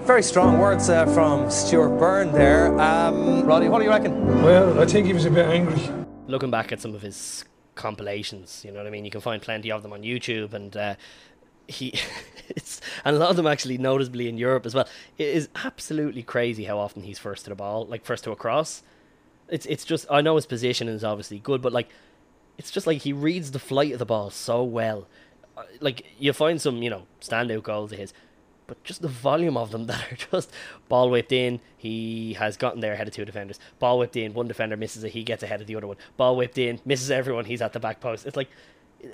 Very 0.05 0.23
strong 0.23 0.59
words 0.59 0.89
uh, 0.89 1.05
from 1.13 1.49
Stuart 1.51 1.97
Byrne 1.99 2.31
there. 2.31 2.79
Um, 2.79 3.43
Roddy, 3.45 3.69
what 3.69 3.79
do 3.79 3.85
you 3.85 3.91
reckon? 3.91 4.43
Well, 4.43 4.79
I 4.79 4.85
think 4.85 5.05
he 5.05 5.13
was 5.13 5.25
a 5.25 5.31
bit 5.31 5.45
angry. 5.47 5.81
looking 6.27 6.51
back 6.51 6.71
at 6.71 6.81
some 6.81 6.95
of 6.95 7.01
his 7.01 7.45
compilations, 7.75 8.63
you 8.65 8.71
know 8.71 8.77
what 8.77 8.87
I 8.87 8.89
mean. 8.89 9.05
You 9.05 9.11
can 9.11 9.21
find 9.21 9.41
plenty 9.41 9.71
of 9.71 9.83
them 9.83 9.93
on 9.93 10.01
YouTube, 10.01 10.53
and 10.53 10.75
uh, 10.75 10.95
he, 11.67 11.93
it's 12.49 12.81
and 13.03 13.15
a 13.15 13.19
lot 13.19 13.29
of 13.29 13.35
them 13.35 13.47
actually 13.47 13.77
noticeably 13.77 14.27
in 14.27 14.37
Europe 14.37 14.65
as 14.65 14.75
well. 14.75 14.87
It 15.17 15.27
is 15.27 15.49
absolutely 15.63 16.23
crazy 16.23 16.65
how 16.65 16.79
often 16.79 17.03
he's 17.03 17.19
first 17.19 17.45
to 17.45 17.49
the 17.49 17.55
ball, 17.55 17.85
like 17.85 18.05
first 18.05 18.23
to 18.25 18.31
a 18.31 18.35
cross. 18.35 18.83
It's 19.49 19.65
it's 19.65 19.85
just 19.85 20.05
I 20.09 20.21
know 20.21 20.35
his 20.35 20.45
position 20.45 20.87
is 20.87 21.03
obviously 21.03 21.39
good, 21.39 21.61
but 21.61 21.73
like 21.73 21.89
it's 22.57 22.71
just 22.71 22.87
like 22.87 22.99
he 23.01 23.13
reads 23.13 23.51
the 23.51 23.59
flight 23.59 23.91
of 23.93 23.99
the 23.99 24.05
ball 24.05 24.29
so 24.29 24.63
well. 24.63 25.07
Uh, 25.57 25.63
Like 25.79 26.05
you 26.19 26.33
find 26.33 26.61
some 26.61 26.81
you 26.81 26.89
know 26.89 27.03
standout 27.21 27.63
goals 27.63 27.91
of 27.91 27.99
his, 27.99 28.13
but 28.67 28.83
just 28.83 29.01
the 29.01 29.07
volume 29.07 29.57
of 29.57 29.71
them 29.71 29.85
that 29.87 30.11
are 30.11 30.15
just 30.15 30.51
ball 30.89 31.09
whipped 31.09 31.31
in. 31.31 31.59
He 31.77 32.33
has 32.33 32.57
gotten 32.57 32.79
there 32.81 32.93
ahead 32.93 33.07
of 33.07 33.13
two 33.13 33.25
defenders. 33.25 33.59
Ball 33.79 33.99
whipped 33.99 34.15
in, 34.15 34.33
one 34.33 34.47
defender 34.47 34.77
misses 34.77 35.03
it. 35.03 35.11
He 35.11 35.23
gets 35.23 35.43
ahead 35.43 35.61
of 35.61 35.67
the 35.67 35.75
other 35.75 35.87
one. 35.87 35.97
Ball 36.17 36.35
whipped 36.35 36.57
in, 36.57 36.79
misses 36.85 37.11
everyone. 37.11 37.45
He's 37.45 37.61
at 37.61 37.73
the 37.73 37.79
back 37.79 37.99
post. 37.99 38.25
It's 38.25 38.37
like 38.37 38.49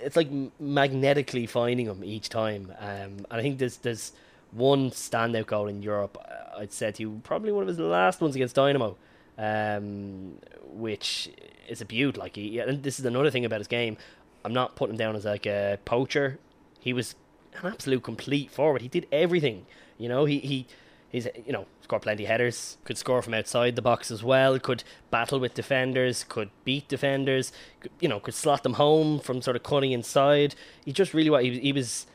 it's 0.02 0.16
like 0.16 0.30
magnetically 0.60 1.46
finding 1.46 1.88
him 1.88 2.04
each 2.04 2.30
time. 2.30 2.74
Um, 2.80 3.26
and 3.30 3.34
I 3.40 3.42
think 3.42 3.58
there's 3.60 3.78
there's 3.78 4.14
one 4.52 4.92
standout 4.92 5.48
goal 5.48 5.68
in 5.68 5.82
Europe. 5.82 6.18
uh, 6.20 6.60
I'd 6.60 6.72
say 6.72 6.92
to 6.92 7.02
you 7.02 7.22
probably 7.24 7.52
one 7.52 7.64
of 7.64 7.68
his 7.68 7.80
last 7.80 8.22
ones 8.22 8.36
against 8.36 8.56
Dynamo, 8.56 8.98
um, 9.38 10.38
which 10.74 11.30
is 11.68 11.82
a 11.82 11.86
beaut. 11.86 12.18
Like 12.18 12.36
he, 12.36 12.60
and 12.60 12.84
this 12.84 13.00
is 13.00 13.06
another 13.06 13.32
thing 13.32 13.46
about 13.46 13.60
his 13.60 13.68
game. 13.68 13.98
I'm 14.44 14.54
not 14.54 14.76
putting 14.76 14.96
him 14.96 14.98
down 14.98 15.16
as 15.16 15.26
like 15.26 15.46
a 15.46 15.80
poacher. 15.86 16.40
He 16.80 16.94
was 16.94 17.16
an 17.62 17.72
absolute 17.72 18.04
complete 18.04 18.52
forward. 18.52 18.82
He 18.82 18.88
did 18.88 19.08
everything. 19.12 19.66
You 19.98 20.10
know, 20.10 20.26
he 20.26 20.40
he 20.40 20.68
he's 21.12 21.28
you 21.46 21.52
know 21.52 21.66
scored 21.82 22.02
plenty 22.02 22.24
of 22.24 22.30
headers. 22.30 22.78
Could 22.84 22.98
score 22.98 23.22
from 23.22 23.34
outside 23.34 23.76
the 23.76 23.82
box 23.82 24.10
as 24.12 24.24
well. 24.24 24.58
Could 24.60 24.84
battle 25.10 25.40
with 25.40 25.54
defenders. 25.54 26.24
Could 26.28 26.50
beat 26.64 26.88
defenders. 26.88 27.52
Could, 27.80 27.92
you 28.00 28.08
know, 28.08 28.20
could 28.20 28.34
slot 28.34 28.64
them 28.64 28.74
home 28.74 29.20
from 29.20 29.42
sort 29.42 29.56
of 29.56 29.64
cutting 29.64 29.92
inside. 29.92 30.56
He 30.86 30.92
just 30.92 31.14
really 31.14 31.30
what 31.30 31.44
he 31.44 31.50
was. 31.52 31.60
He 31.60 31.74
was 31.74 32.08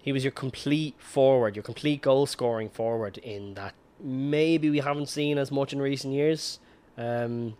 he 0.00 0.12
was 0.12 0.24
your 0.24 0.30
complete 0.30 0.94
forward, 0.98 1.56
your 1.56 1.62
complete 1.62 2.00
goal 2.00 2.26
scoring 2.26 2.70
forward 2.70 3.18
in 3.18 3.54
that 3.54 3.74
maybe 4.00 4.70
we 4.70 4.78
haven't 4.78 5.08
seen 5.08 5.38
as 5.38 5.50
much 5.50 5.72
in 5.72 5.82
recent 5.82 6.14
years. 6.14 6.60
Um, 6.96 7.56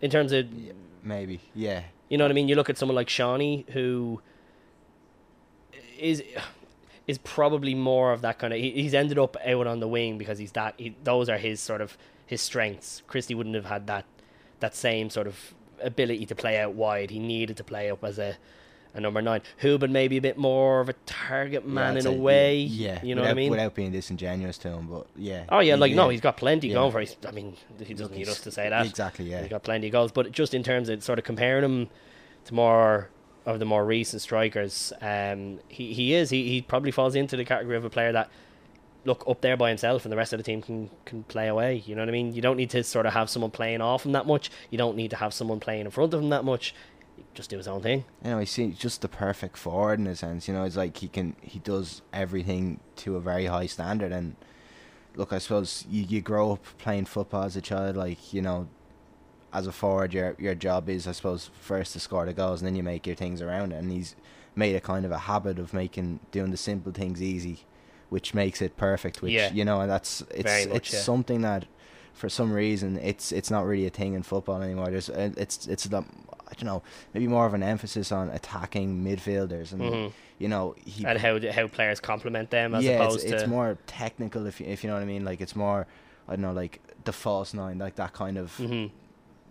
in 0.00 0.10
terms 0.10 0.32
of 0.32 0.46
Maybe, 1.02 1.40
yeah. 1.54 1.84
you 2.08 2.18
know 2.18 2.24
what 2.24 2.30
I 2.30 2.34
mean? 2.34 2.48
You 2.48 2.56
look 2.56 2.68
at 2.68 2.76
someone 2.76 2.96
like 2.96 3.08
Seanie, 3.08 3.68
who 3.70 4.20
is 5.98 6.22
is 7.06 7.18
probably 7.18 7.74
more 7.74 8.12
of 8.12 8.22
that 8.22 8.38
kind 8.38 8.52
of. 8.52 8.58
He, 8.60 8.70
he's 8.72 8.94
ended 8.94 9.18
up 9.18 9.36
out 9.44 9.66
on 9.66 9.80
the 9.80 9.88
wing 9.88 10.18
because 10.18 10.38
he's 10.38 10.52
that. 10.52 10.74
He, 10.76 10.94
those 11.04 11.28
are 11.28 11.38
his 11.38 11.60
sort 11.60 11.80
of 11.80 11.96
his 12.26 12.40
strengths. 12.42 13.02
Christy 13.06 13.34
wouldn't 13.34 13.54
have 13.54 13.66
had 13.66 13.86
that 13.86 14.04
that 14.60 14.74
same 14.74 15.10
sort 15.10 15.26
of 15.26 15.54
ability 15.82 16.26
to 16.26 16.34
play 16.34 16.58
out 16.58 16.74
wide. 16.74 17.10
He 17.10 17.18
needed 17.18 17.56
to 17.58 17.64
play 17.64 17.90
up 17.90 18.02
as 18.04 18.18
a. 18.18 18.36
A 18.94 19.00
number 19.00 19.20
nine, 19.20 19.42
Hoban 19.60 19.90
maybe 19.90 20.16
a 20.16 20.22
bit 20.22 20.38
more 20.38 20.80
of 20.80 20.88
a 20.88 20.94
target 21.04 21.66
man 21.68 21.96
Yeah, 21.96 22.00
in 22.00 22.06
I'd 22.06 22.14
a 22.14 22.16
way. 22.18 22.56
Yeah, 22.60 23.04
you 23.04 23.14
know 23.14 23.20
without, 23.20 23.28
what 23.28 23.30
I 23.30 23.34
mean. 23.34 23.50
Without 23.50 23.74
being 23.74 23.92
disingenuous 23.92 24.56
to 24.56 24.70
him, 24.70 24.86
but 24.86 25.06
yeah. 25.14 25.44
Oh 25.50 25.58
yeah, 25.58 25.74
he- 25.74 25.80
like 25.82 25.92
no, 25.92 26.08
he's 26.08 26.22
got 26.22 26.38
plenty 26.38 26.68
Yeah. 26.68 26.74
going 26.76 26.92
for. 26.92 27.00
His, 27.00 27.14
I 27.28 27.30
mean, 27.32 27.58
he 27.84 27.92
doesn't 27.92 28.16
need 28.16 28.26
us 28.26 28.40
to 28.40 28.50
say 28.50 28.70
that. 28.70 28.86
Exactly, 28.86 29.26
yeah. 29.30 29.42
He's 29.42 29.50
got 29.50 29.64
plenty 29.64 29.88
of 29.88 29.92
goals, 29.92 30.12
but 30.12 30.32
just 30.32 30.54
in 30.54 30.62
terms 30.62 30.88
of 30.88 31.04
sort 31.04 31.18
of 31.18 31.26
comparing 31.26 31.62
him 31.62 31.88
to 32.46 32.54
more 32.54 33.10
of 33.46 33.60
the 33.60 33.64
more 33.64 33.86
recent 33.86 34.20
strikers, 34.20 34.92
um, 35.00 35.60
he 35.68 35.94
he 35.94 36.12
is 36.12 36.30
he, 36.30 36.48
he 36.48 36.60
probably 36.60 36.90
falls 36.90 37.14
into 37.14 37.36
the 37.36 37.44
category 37.44 37.76
of 37.76 37.84
a 37.84 37.90
player 37.90 38.12
that 38.12 38.28
look 39.04 39.24
up 39.28 39.40
there 39.40 39.56
by 39.56 39.68
himself, 39.68 40.04
and 40.04 40.12
the 40.12 40.16
rest 40.16 40.32
of 40.32 40.38
the 40.38 40.42
team 40.42 40.60
can 40.60 40.90
can 41.04 41.22
play 41.22 41.46
away. 41.46 41.82
You 41.86 41.94
know 41.94 42.02
what 42.02 42.08
I 42.08 42.12
mean? 42.12 42.34
You 42.34 42.42
don't 42.42 42.56
need 42.56 42.70
to 42.70 42.82
sort 42.82 43.06
of 43.06 43.12
have 43.14 43.30
someone 43.30 43.52
playing 43.52 43.80
off 43.80 44.04
him 44.04 44.12
that 44.12 44.26
much. 44.26 44.50
You 44.70 44.78
don't 44.78 44.96
need 44.96 45.10
to 45.10 45.16
have 45.16 45.32
someone 45.32 45.60
playing 45.60 45.86
in 45.86 45.90
front 45.90 46.12
of 46.12 46.20
him 46.20 46.28
that 46.30 46.44
much. 46.44 46.74
just 47.34 47.48
do 47.48 47.56
his 47.56 47.68
own 47.68 47.82
thing. 47.82 48.04
you 48.24 48.30
know, 48.30 48.38
he's 48.38 48.56
just 48.76 49.00
the 49.00 49.08
perfect 49.08 49.56
forward 49.56 50.00
in 50.00 50.06
a 50.08 50.16
sense. 50.16 50.48
You 50.48 50.54
know, 50.54 50.64
it's 50.64 50.76
like 50.76 50.96
he 50.96 51.08
can 51.08 51.36
he 51.40 51.60
does 51.60 52.02
everything 52.12 52.80
to 52.96 53.16
a 53.16 53.20
very 53.20 53.46
high 53.46 53.66
standard. 53.66 54.10
And 54.10 54.34
look, 55.14 55.32
I 55.32 55.38
suppose 55.38 55.86
you, 55.88 56.02
you 56.02 56.20
grow 56.20 56.52
up 56.52 56.64
playing 56.78 57.06
football 57.06 57.44
as 57.44 57.56
a 57.56 57.62
child. 57.62 57.96
Like 57.96 58.34
you 58.34 58.42
know, 58.42 58.68
as 59.52 59.66
a 59.66 59.72
forward, 59.72 60.12
your 60.12 60.34
your 60.38 60.54
job 60.54 60.88
is, 60.88 61.06
I 61.06 61.12
suppose, 61.12 61.50
first 61.60 61.92
to 61.94 62.00
score 62.00 62.26
the 62.26 62.32
goals, 62.32 62.60
and 62.60 62.66
then 62.68 62.76
you 62.76 62.82
make 62.82 63.06
your 63.06 63.16
things 63.16 63.40
around 63.40 63.72
it. 63.72 63.76
And 63.76 63.90
he's 63.90 64.14
made 64.54 64.74
a 64.76 64.80
kind 64.80 65.04
of 65.04 65.12
a 65.12 65.18
habit 65.18 65.58
of 65.58 65.72
making 65.74 66.20
doing 66.30 66.50
the 66.50 66.56
simple 66.56 66.92
things 66.92 67.22
easy, 67.22 67.60
which 68.08 68.34
makes 68.34 68.60
it 68.62 68.76
perfect. 68.76 69.22
Which 69.22 69.32
Yeah. 69.32 69.52
you 69.52 69.64
know, 69.64 69.80
and 69.80 69.90
that's 69.90 70.22
it's 70.34 70.66
much, 70.68 70.76
it's 70.76 70.92
yeah. 70.92 71.00
something 71.00 71.40
that. 71.42 71.66
For 72.14 72.30
some 72.30 72.50
reason, 72.50 72.98
it's 73.02 73.30
it's 73.30 73.50
not 73.50 73.66
really 73.66 73.86
a 73.86 73.90
thing 73.90 74.14
in 74.14 74.22
football 74.22 74.62
anymore. 74.62 74.86
There's 74.86 75.10
it's 75.10 75.66
it's 75.66 75.84
the 75.84 75.98
I 75.98 76.52
don't 76.54 76.64
know 76.64 76.82
maybe 77.12 77.28
more 77.28 77.44
of 77.44 77.52
an 77.52 77.62
emphasis 77.62 78.10
on 78.10 78.30
attacking 78.30 79.04
midfielders 79.04 79.72
and 79.72 79.82
Mhm. 79.82 80.12
you 80.38 80.48
know 80.48 80.74
he 80.86 81.04
and 81.04 81.18
how 81.18 81.38
how 81.52 81.66
players 81.66 82.00
complement 82.00 82.48
them 82.48 82.74
as 82.74 82.84
yeah 82.84 82.92
opposed 83.02 83.22
it's, 83.22 83.32
it's 83.32 83.42
to 83.42 83.48
more 83.50 83.76
technical 83.86 84.46
if 84.46 84.62
you, 84.62 84.66
if 84.66 84.82
you 84.82 84.88
know 84.88 84.94
what 84.96 85.02
I 85.02 85.06
mean 85.06 85.26
like 85.26 85.42
it's 85.42 85.54
more 85.54 85.86
I 86.26 86.36
don't 86.36 86.40
know 86.40 86.52
like 86.54 86.80
the 87.04 87.12
false 87.12 87.52
nine 87.52 87.76
like 87.78 87.96
that 87.96 88.14
kind 88.14 88.38
of 88.38 88.56
Mhm. 88.56 88.92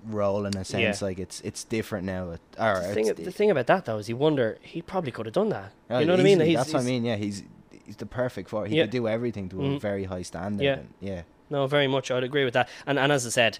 Role 0.07 0.45
in 0.45 0.55
a 0.57 0.63
sense 0.65 1.01
Yeah. 1.01 1.05
like 1.07 1.19
it's 1.19 1.41
it's 1.41 1.63
different 1.63 2.05
now 2.05 2.31
it, 2.31 2.41
or 2.59 2.79
The 2.81 2.93
thing, 2.93 3.05
the 3.25 3.31
thing 3.31 3.51
about 3.51 3.67
that 3.67 3.85
though 3.85 3.97
is 3.97 4.07
you 4.09 4.17
wonder 4.17 4.57
he 4.61 4.81
probably 4.81 5.11
could 5.11 5.25
have 5.25 5.33
done 5.33 5.49
that. 5.49 5.71
oh, 5.89 5.99
you 5.99 6.05
know 6.05 6.13
what 6.13 6.19
I 6.19 6.23
mean? 6.23 6.39
He's- 6.39 6.57
that's 6.57 6.73
what 6.73 6.81
I 6.83 6.85
mean 6.85 7.03
yeah 7.05 7.15
he's 7.15 7.43
he's 7.85 7.95
the 7.97 8.05
perfect 8.05 8.49
for 8.49 8.65
he 8.65 8.75
Yeah. 8.77 8.83
could 8.83 8.91
do 8.91 9.07
everything 9.07 9.49
to 9.49 9.59
a 9.61 9.63
Mhm. 9.63 9.81
very 9.81 10.05
high 10.05 10.21
standard 10.23 10.63
Yeah. 10.63 10.73
and, 10.79 10.93
yeah 10.99 11.21
No, 11.49 11.67
very 11.67 11.87
much. 11.87 12.09
I'd 12.09 12.23
agree 12.23 12.43
with 12.43 12.53
that. 12.55 12.67
And 12.87 12.97
and 12.97 13.11
as 13.11 13.25
I 13.25 13.29
said, 13.29 13.59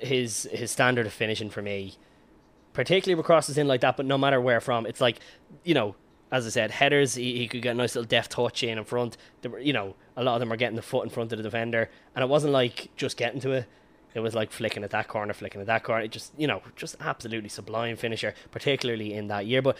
his 0.00 0.48
his 0.52 0.70
standard 0.70 1.06
of 1.06 1.12
finishing 1.12 1.50
for 1.50 1.62
me, 1.62 1.94
particularly 2.72 3.14
with 3.14 3.26
crosses 3.26 3.58
in 3.58 3.68
like 3.68 3.80
that, 3.82 3.96
but 3.96 4.06
no 4.06 4.18
matter 4.18 4.40
where 4.40 4.60
from, 4.60 4.86
it's 4.86 5.00
like 5.00 5.20
you 5.64 5.74
know, 5.74 5.94
as 6.32 6.46
I 6.46 6.50
said, 6.50 6.70
headers 6.72 7.14
he, 7.14 7.36
he 7.38 7.48
could 7.48 7.62
get 7.62 7.72
a 7.72 7.74
nice 7.78 7.94
little 7.94 8.08
deft 8.08 8.32
touch 8.32 8.62
in 8.62 8.78
in 8.78 8.84
front. 8.84 9.16
There 9.42 9.50
were, 9.50 9.58
you 9.60 9.72
know, 9.72 9.94
a 10.16 10.24
lot 10.24 10.34
of 10.34 10.40
them 10.40 10.52
are 10.52 10.56
getting 10.56 10.76
the 10.76 10.82
foot 10.82 11.04
in 11.04 11.10
front 11.10 11.32
of 11.32 11.38
the 11.38 11.42
defender, 11.42 11.90
and 12.14 12.22
it 12.22 12.28
wasn't 12.28 12.52
like 12.52 12.88
just 12.96 13.16
getting 13.16 13.40
to 13.40 13.52
it. 13.52 13.66
It 14.16 14.20
was 14.20 14.34
like 14.34 14.50
flicking 14.50 14.82
at 14.82 14.90
that 14.90 15.08
corner, 15.08 15.34
flicking 15.34 15.60
at 15.60 15.66
that 15.66 15.84
corner. 15.84 16.02
It 16.02 16.10
just 16.10 16.32
you 16.38 16.46
know, 16.46 16.62
just 16.74 16.96
absolutely 17.00 17.50
sublime 17.50 17.96
finisher, 17.96 18.34
particularly 18.50 19.12
in 19.12 19.28
that 19.28 19.44
year. 19.44 19.60
But 19.60 19.76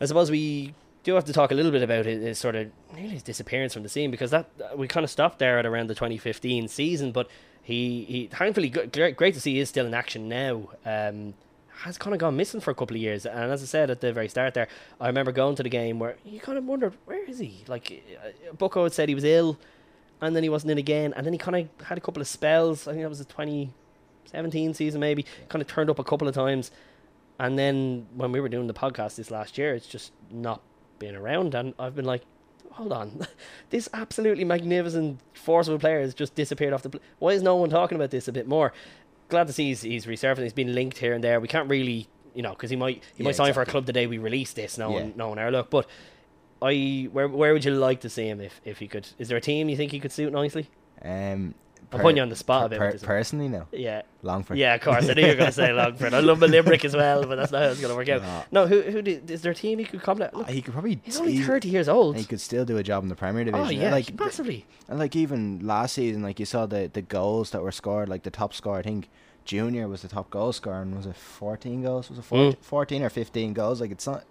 I 0.00 0.06
suppose 0.06 0.30
we 0.30 0.74
do 1.04 1.14
have 1.14 1.26
to 1.26 1.32
talk 1.34 1.50
a 1.50 1.54
little 1.54 1.70
bit 1.70 1.82
about 1.82 2.06
his, 2.06 2.22
his 2.22 2.38
sort 2.38 2.54
of 2.54 2.70
nearly 2.94 3.10
his 3.10 3.22
disappearance 3.22 3.74
from 3.74 3.82
the 3.82 3.90
scene 3.90 4.10
because 4.10 4.30
that 4.30 4.48
we 4.76 4.88
kind 4.88 5.04
of 5.04 5.10
stopped 5.10 5.38
there 5.38 5.58
at 5.58 5.66
around 5.66 5.88
the 5.88 5.94
2015 5.94 6.68
season. 6.68 7.12
But 7.12 7.28
he, 7.62 8.04
he 8.04 8.26
thankfully 8.28 8.70
great, 8.70 9.16
great 9.16 9.34
to 9.34 9.40
see 9.40 9.52
he 9.52 9.60
is 9.60 9.68
still 9.68 9.84
in 9.84 9.92
action 9.92 10.26
now. 10.26 10.70
Um, 10.86 11.34
has 11.82 11.98
kind 11.98 12.14
of 12.14 12.20
gone 12.20 12.34
missing 12.34 12.60
for 12.60 12.70
a 12.70 12.74
couple 12.74 12.96
of 12.96 13.02
years, 13.02 13.26
and 13.26 13.52
as 13.52 13.62
I 13.62 13.66
said 13.66 13.90
at 13.90 14.00
the 14.00 14.10
very 14.10 14.28
start 14.28 14.54
there, 14.54 14.66
I 14.98 15.08
remember 15.08 15.30
going 15.30 15.56
to 15.56 15.62
the 15.62 15.68
game 15.68 15.98
where 15.98 16.16
you 16.24 16.40
kind 16.40 16.56
of 16.56 16.64
wondered 16.64 16.94
where 17.04 17.22
is 17.24 17.38
he? 17.38 17.64
Like 17.68 18.02
uh, 18.24 18.54
Bucko 18.54 18.84
had 18.84 18.94
said 18.94 19.10
he 19.10 19.14
was 19.14 19.24
ill, 19.24 19.58
and 20.20 20.34
then 20.36 20.42
he 20.42 20.48
wasn't 20.48 20.70
in 20.72 20.78
again, 20.78 21.12
and 21.16 21.24
then 21.26 21.32
he 21.32 21.38
kind 21.38 21.56
of 21.80 21.86
had 21.86 21.98
a 21.98 22.00
couple 22.00 22.20
of 22.20 22.28
spells. 22.28 22.86
I 22.88 22.92
think 22.92 23.02
that 23.02 23.08
was 23.08 23.18
the 23.18 23.24
2017 23.24 24.74
season, 24.74 25.00
maybe. 25.00 25.24
Kind 25.48 25.62
of 25.62 25.68
turned 25.68 25.90
up 25.90 25.98
a 25.98 26.04
couple 26.04 26.28
of 26.28 26.34
times, 26.34 26.70
and 27.38 27.58
then 27.58 28.06
when 28.14 28.32
we 28.32 28.40
were 28.40 28.48
doing 28.48 28.66
the 28.66 28.74
podcast 28.74 29.16
this 29.16 29.30
last 29.30 29.58
year, 29.58 29.74
it's 29.74 29.86
just 29.86 30.12
not 30.30 30.60
been 30.98 31.14
around, 31.14 31.54
and 31.54 31.74
I've 31.78 31.94
been 31.94 32.04
like, 32.04 32.22
hold 32.72 32.92
on, 32.92 33.26
this 33.70 33.88
absolutely 33.92 34.44
magnificent, 34.44 35.20
forceful 35.34 35.78
player 35.78 36.00
has 36.00 36.14
just 36.14 36.34
disappeared 36.34 36.72
off 36.72 36.82
the. 36.82 36.90
Pl- 36.90 37.00
Why 37.18 37.30
is 37.32 37.42
no 37.42 37.56
one 37.56 37.70
talking 37.70 37.96
about 37.96 38.10
this 38.10 38.28
a 38.28 38.32
bit 38.32 38.46
more? 38.48 38.72
Glad 39.28 39.48
to 39.48 39.52
see 39.52 39.66
he's, 39.66 39.82
he's 39.82 40.06
resurfacing. 40.06 40.44
He's 40.44 40.52
been 40.52 40.74
linked 40.74 40.98
here 40.98 41.12
and 41.12 41.22
there. 41.24 41.40
We 41.40 41.48
can't 41.48 41.68
really, 41.68 42.06
you 42.32 42.42
know, 42.42 42.50
because 42.50 42.70
he 42.70 42.76
might 42.76 43.02
he 43.16 43.22
Yeah, 43.22 43.24
might 43.24 43.34
sign 43.34 43.52
for 43.52 43.62
a 43.62 43.66
club 43.66 43.84
the 43.86 43.92
day 43.92 44.06
we 44.06 44.18
release 44.18 44.52
this, 44.52 44.78
knowing 44.78 45.08
Yeah. 45.08 45.12
knowing 45.16 45.38
our 45.40 45.50
look. 45.50 45.68
But 45.68 45.88
I, 46.62 47.08
where 47.12 47.28
where 47.28 47.52
would 47.52 47.64
you 47.64 47.72
like 47.72 48.00
to 48.00 48.08
see 48.10 48.26
him 48.28 48.40
if 48.40 48.60
if 48.64 48.78
he 48.78 48.88
could? 48.88 49.08
Is 49.18 49.28
there 49.28 49.36
a 49.38 49.40
team 49.40 49.68
you 49.68 49.76
think 49.76 49.92
he 49.92 50.00
could 50.00 50.12
suit 50.12 50.32
nicely? 50.32 50.68
um 51.04 51.54
I'm 51.92 52.00
putting 52.00 52.16
you 52.16 52.22
on 52.24 52.30
the 52.30 52.36
spot 52.36 52.66
a 52.66 52.68
bit 52.70 52.78
per- 52.80 52.86
with 52.86 52.92
this 52.94 53.02
one. 53.02 53.06
personally 53.08 53.48
no 53.48 53.68
Yeah, 53.70 54.02
Longford 54.22 54.58
yeah, 54.58 54.74
of 54.74 54.80
course. 54.80 55.08
I 55.08 55.14
knew 55.14 55.22
you 55.22 55.28
were 55.28 55.34
going 55.34 55.46
to 55.46 55.52
say 55.52 55.72
Longford. 55.72 56.14
I 56.14 56.18
love 56.20 56.40
the 56.40 56.48
Limerick 56.48 56.84
as 56.84 56.96
well, 56.96 57.24
but 57.24 57.36
that's 57.36 57.52
not 57.52 57.62
how 57.62 57.68
it's 57.68 57.80
going 57.80 57.92
to 57.92 57.96
work 57.96 58.08
out. 58.08 58.22
No. 58.22 58.62
No, 58.62 58.66
who 58.66 58.82
who 58.90 59.02
did, 59.02 59.30
is 59.30 59.42
there 59.42 59.52
a 59.52 59.54
team 59.54 59.78
he 59.78 59.84
could 59.84 60.02
complement? 60.02 60.34
Look, 60.34 60.48
he 60.48 60.62
could 60.62 60.72
probably 60.72 60.98
he's 61.04 61.16
only 61.20 61.34
he- 61.34 61.42
thirty 61.44 61.68
years 61.68 61.88
old. 61.88 62.16
he 62.16 62.24
could 62.24 62.40
still 62.40 62.64
do 62.64 62.76
a 62.76 62.82
job 62.82 63.04
in 63.04 63.08
the 63.08 63.14
Premier 63.14 63.44
Division 63.44 63.66
Oh 63.66 63.70
yeah, 63.70 63.92
like 63.92 64.18
massively. 64.18 64.66
And 64.88 64.98
like 64.98 65.14
even 65.14 65.64
last 65.64 65.94
season, 65.94 66.22
like 66.22 66.40
you 66.40 66.46
saw 66.46 66.66
the 66.66 66.90
the 66.92 67.02
goals 67.02 67.50
that 67.50 67.62
were 67.62 67.70
scored, 67.72 68.08
like 68.08 68.24
the 68.24 68.30
top 68.32 68.52
score, 68.52 68.78
I 68.78 68.82
think 68.82 69.08
Junior 69.44 69.86
was 69.86 70.02
the 70.02 70.08
top 70.08 70.28
goal 70.28 70.52
scorer, 70.52 70.82
and 70.82 70.96
was 70.96 71.06
it 71.06 71.14
fourteen 71.14 71.82
goals? 71.84 72.10
Was 72.10 72.18
it 72.18 72.24
14, 72.24 72.52
Mm. 72.54 72.64
14 72.64 73.02
or 73.04 73.10
fifteen 73.10 73.52
goals? 73.52 73.80
Like 73.80 73.92
it's 73.92 74.06
not, 74.08 74.24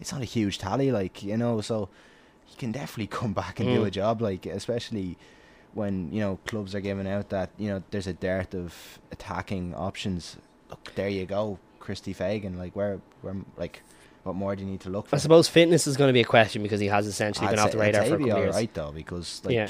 it's 0.00 0.12
not 0.12 0.22
a 0.22 0.26
huge 0.26 0.58
tally, 0.58 0.90
like 0.92 1.22
you 1.22 1.36
know. 1.36 1.60
So 1.60 1.88
he 2.44 2.56
can 2.56 2.72
definitely 2.72 3.06
come 3.18 3.32
back 3.32 3.60
and 3.60 3.68
do 3.68 3.82
Mm. 3.82 3.86
a 3.86 3.90
job, 3.90 4.20
like 4.22 4.46
especially 4.46 5.16
when 5.74 6.10
you 6.12 6.20
know 6.20 6.38
clubs 6.46 6.74
are 6.74 6.80
giving 6.80 7.06
out 7.08 7.28
that 7.30 7.50
you 7.58 7.68
know 7.68 7.82
there's 7.90 8.06
a 8.06 8.12
dearth 8.14 8.54
of 8.54 8.98
attacking 9.12 9.74
options. 9.74 10.36
Look, 10.70 10.92
there 10.94 11.08
you 11.08 11.24
go, 11.26 11.58
Christy 11.78 12.12
Fagan. 12.12 12.58
Like 12.58 12.74
where, 12.76 13.00
where, 13.22 13.36
like. 13.56 13.82
What 14.24 14.34
more 14.34 14.54
do 14.54 14.62
you 14.62 14.68
need 14.70 14.80
to 14.80 14.90
look 14.90 15.06
for? 15.08 15.16
I 15.16 15.20
suppose 15.20 15.48
fitness 15.48 15.86
is 15.86 15.96
going 15.96 16.08
to 16.08 16.12
be 16.12 16.20
a 16.20 16.24
question 16.24 16.62
because 16.62 16.80
he 16.80 16.88
has 16.88 17.06
essentially 17.06 17.46
I'd 17.46 17.50
been 17.52 17.60
off 17.60 17.70
the 17.70 17.78
radar 17.78 18.02
for 18.04 18.08
a 18.16 18.18
couple 18.18 18.26
years. 18.26 18.48
alright 18.54 18.74
though, 18.74 18.92
because 18.92 19.40
like 19.42 19.54
Yeah. 19.54 19.68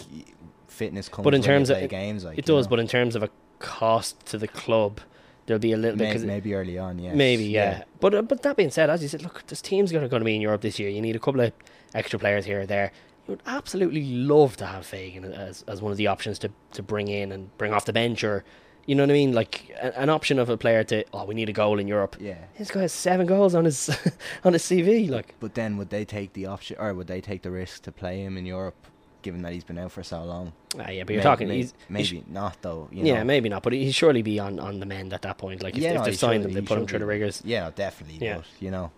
fitness 0.67 1.09
comes 1.09 1.23
But 1.25 1.35
in 1.35 1.43
terms 1.43 1.71
of 1.71 1.89
games, 1.89 2.25
like 2.25 2.39
it 2.39 2.45
does. 2.45 2.67
know. 2.67 2.71
But 2.71 2.81
in 2.81 2.89
terms 2.89 3.15
of 3.15 3.23
a 3.23 3.31
cost 3.61 4.25
to 4.27 4.39
the 4.39 4.49
club, 4.49 5.01
there'll 5.49 5.59
be 5.59 5.73
a 5.73 5.77
little 5.77 5.99
bit 5.99 6.13
'cause 6.13 6.25
maybe 6.25 6.55
early 6.55 6.79
on, 6.79 6.99
yes. 7.01 7.17
maybe 7.17 7.45
yeah. 7.45 7.83
But 7.99 8.15
uh, 8.15 8.23
but 8.23 8.43
that 8.43 8.57
being 8.57 8.71
said, 8.71 8.91
as 8.91 9.03
you 9.03 9.09
said, 9.09 9.23
look, 9.23 9.45
this 9.49 9.61
teams 9.61 9.91
going 9.91 10.09
to 10.09 10.21
be 10.21 10.37
in 10.37 10.41
Europe 10.41 10.61
this 10.61 10.79
year. 10.79 10.89
You 10.91 11.01
need 11.03 11.17
a 11.17 11.19
couple 11.19 11.41
of 11.41 11.53
extra 11.95 12.19
players 12.19 12.45
here 12.45 12.61
or 12.61 12.67
there. 12.67 12.93
You 13.27 13.33
would 13.33 13.43
absolutely 13.47 14.05
love 14.05 14.57
to 14.59 14.67
have 14.67 14.87
Fagan 14.87 15.25
as 15.25 15.65
as 15.67 15.83
one 15.83 15.91
of 15.91 15.99
the 15.99 16.07
options 16.07 16.39
to 16.41 16.51
to 16.73 16.83
bring 16.83 17.09
in 17.09 17.33
and 17.33 17.57
bring 17.59 17.73
off 17.73 17.85
the 17.87 17.93
bench 17.93 18.23
or. 18.23 18.45
You 18.87 18.95
know 18.95 19.03
what 19.03 19.11
I 19.11 19.13
mean? 19.13 19.33
Like 19.35 19.69
a, 19.83 20.01
an 20.01 20.09
option 20.09 20.39
of 20.39 20.49
a 20.49 20.57
player 20.57 20.83
to 20.85 21.05
oh 21.13 21.27
we 21.27 21.35
need 21.35 21.51
a 21.51 21.53
goal 21.53 21.79
in 21.79 21.87
Europe. 21.89 22.17
Yeah. 22.19 22.39
This 22.57 22.71
guy 22.71 22.81
has 22.81 22.93
seven 22.93 23.27
goals 23.27 23.55
on 23.55 23.67
his 23.67 23.91
on 24.45 24.55
his 24.55 24.63
CV. 24.63 25.11
Like 25.11 25.35
But 25.41 25.55
then 25.55 25.77
would 25.77 25.91
they 25.91 26.07
take 26.07 26.33
the 26.33 26.47
option, 26.47 26.79
or 26.81 26.95
would 26.95 27.07
they 27.07 27.21
take 27.21 27.43
the 27.43 27.51
risk 27.51 27.83
to 27.83 27.93
play 27.93 28.23
him 28.23 28.39
in 28.39 28.47
Europe, 28.47 28.87
given 29.29 29.43
that 29.43 29.53
he's 29.53 29.65
been 29.65 29.77
out 29.79 29.93
for 29.93 30.03
so 30.03 30.25
long? 30.25 30.53
ah, 30.79 30.89
yeah, 30.89 31.05
but 31.05 31.13
you're 31.13 31.21
May- 31.21 31.23
talking 31.23 31.49
maybe 31.49 32.03
he's- 32.05 32.25
not 32.29 32.57
though. 32.63 32.89
You 32.91 33.05
yeah, 33.05 33.23
maybe 33.25 33.51
not, 33.51 33.63
but 33.63 33.75
he'd 33.75 33.93
surely 33.93 34.23
be 34.23 34.39
on, 34.39 34.59
on 34.59 34.81
the 34.81 34.87
mend 34.87 35.13
at 35.13 35.21
that 35.23 35.37
point. 35.37 35.63
Like 35.63 35.77
if, 35.77 35.83
yeah, 35.83 35.91
if 35.91 35.95
no, 35.97 36.05
they 36.05 36.11
he 36.13 36.17
signed 36.17 36.45
him, 36.45 36.53
they 36.53 36.63
put 36.63 36.79
him 36.79 36.87
through 36.87 37.01
the 37.01 37.07
rigors. 37.07 37.43
Yeah, 37.45 37.65
no, 37.65 37.71
definitely. 37.73 38.25
Yeah. 38.27 38.37
But 38.39 38.47
you 38.61 38.71
know, 38.71 38.91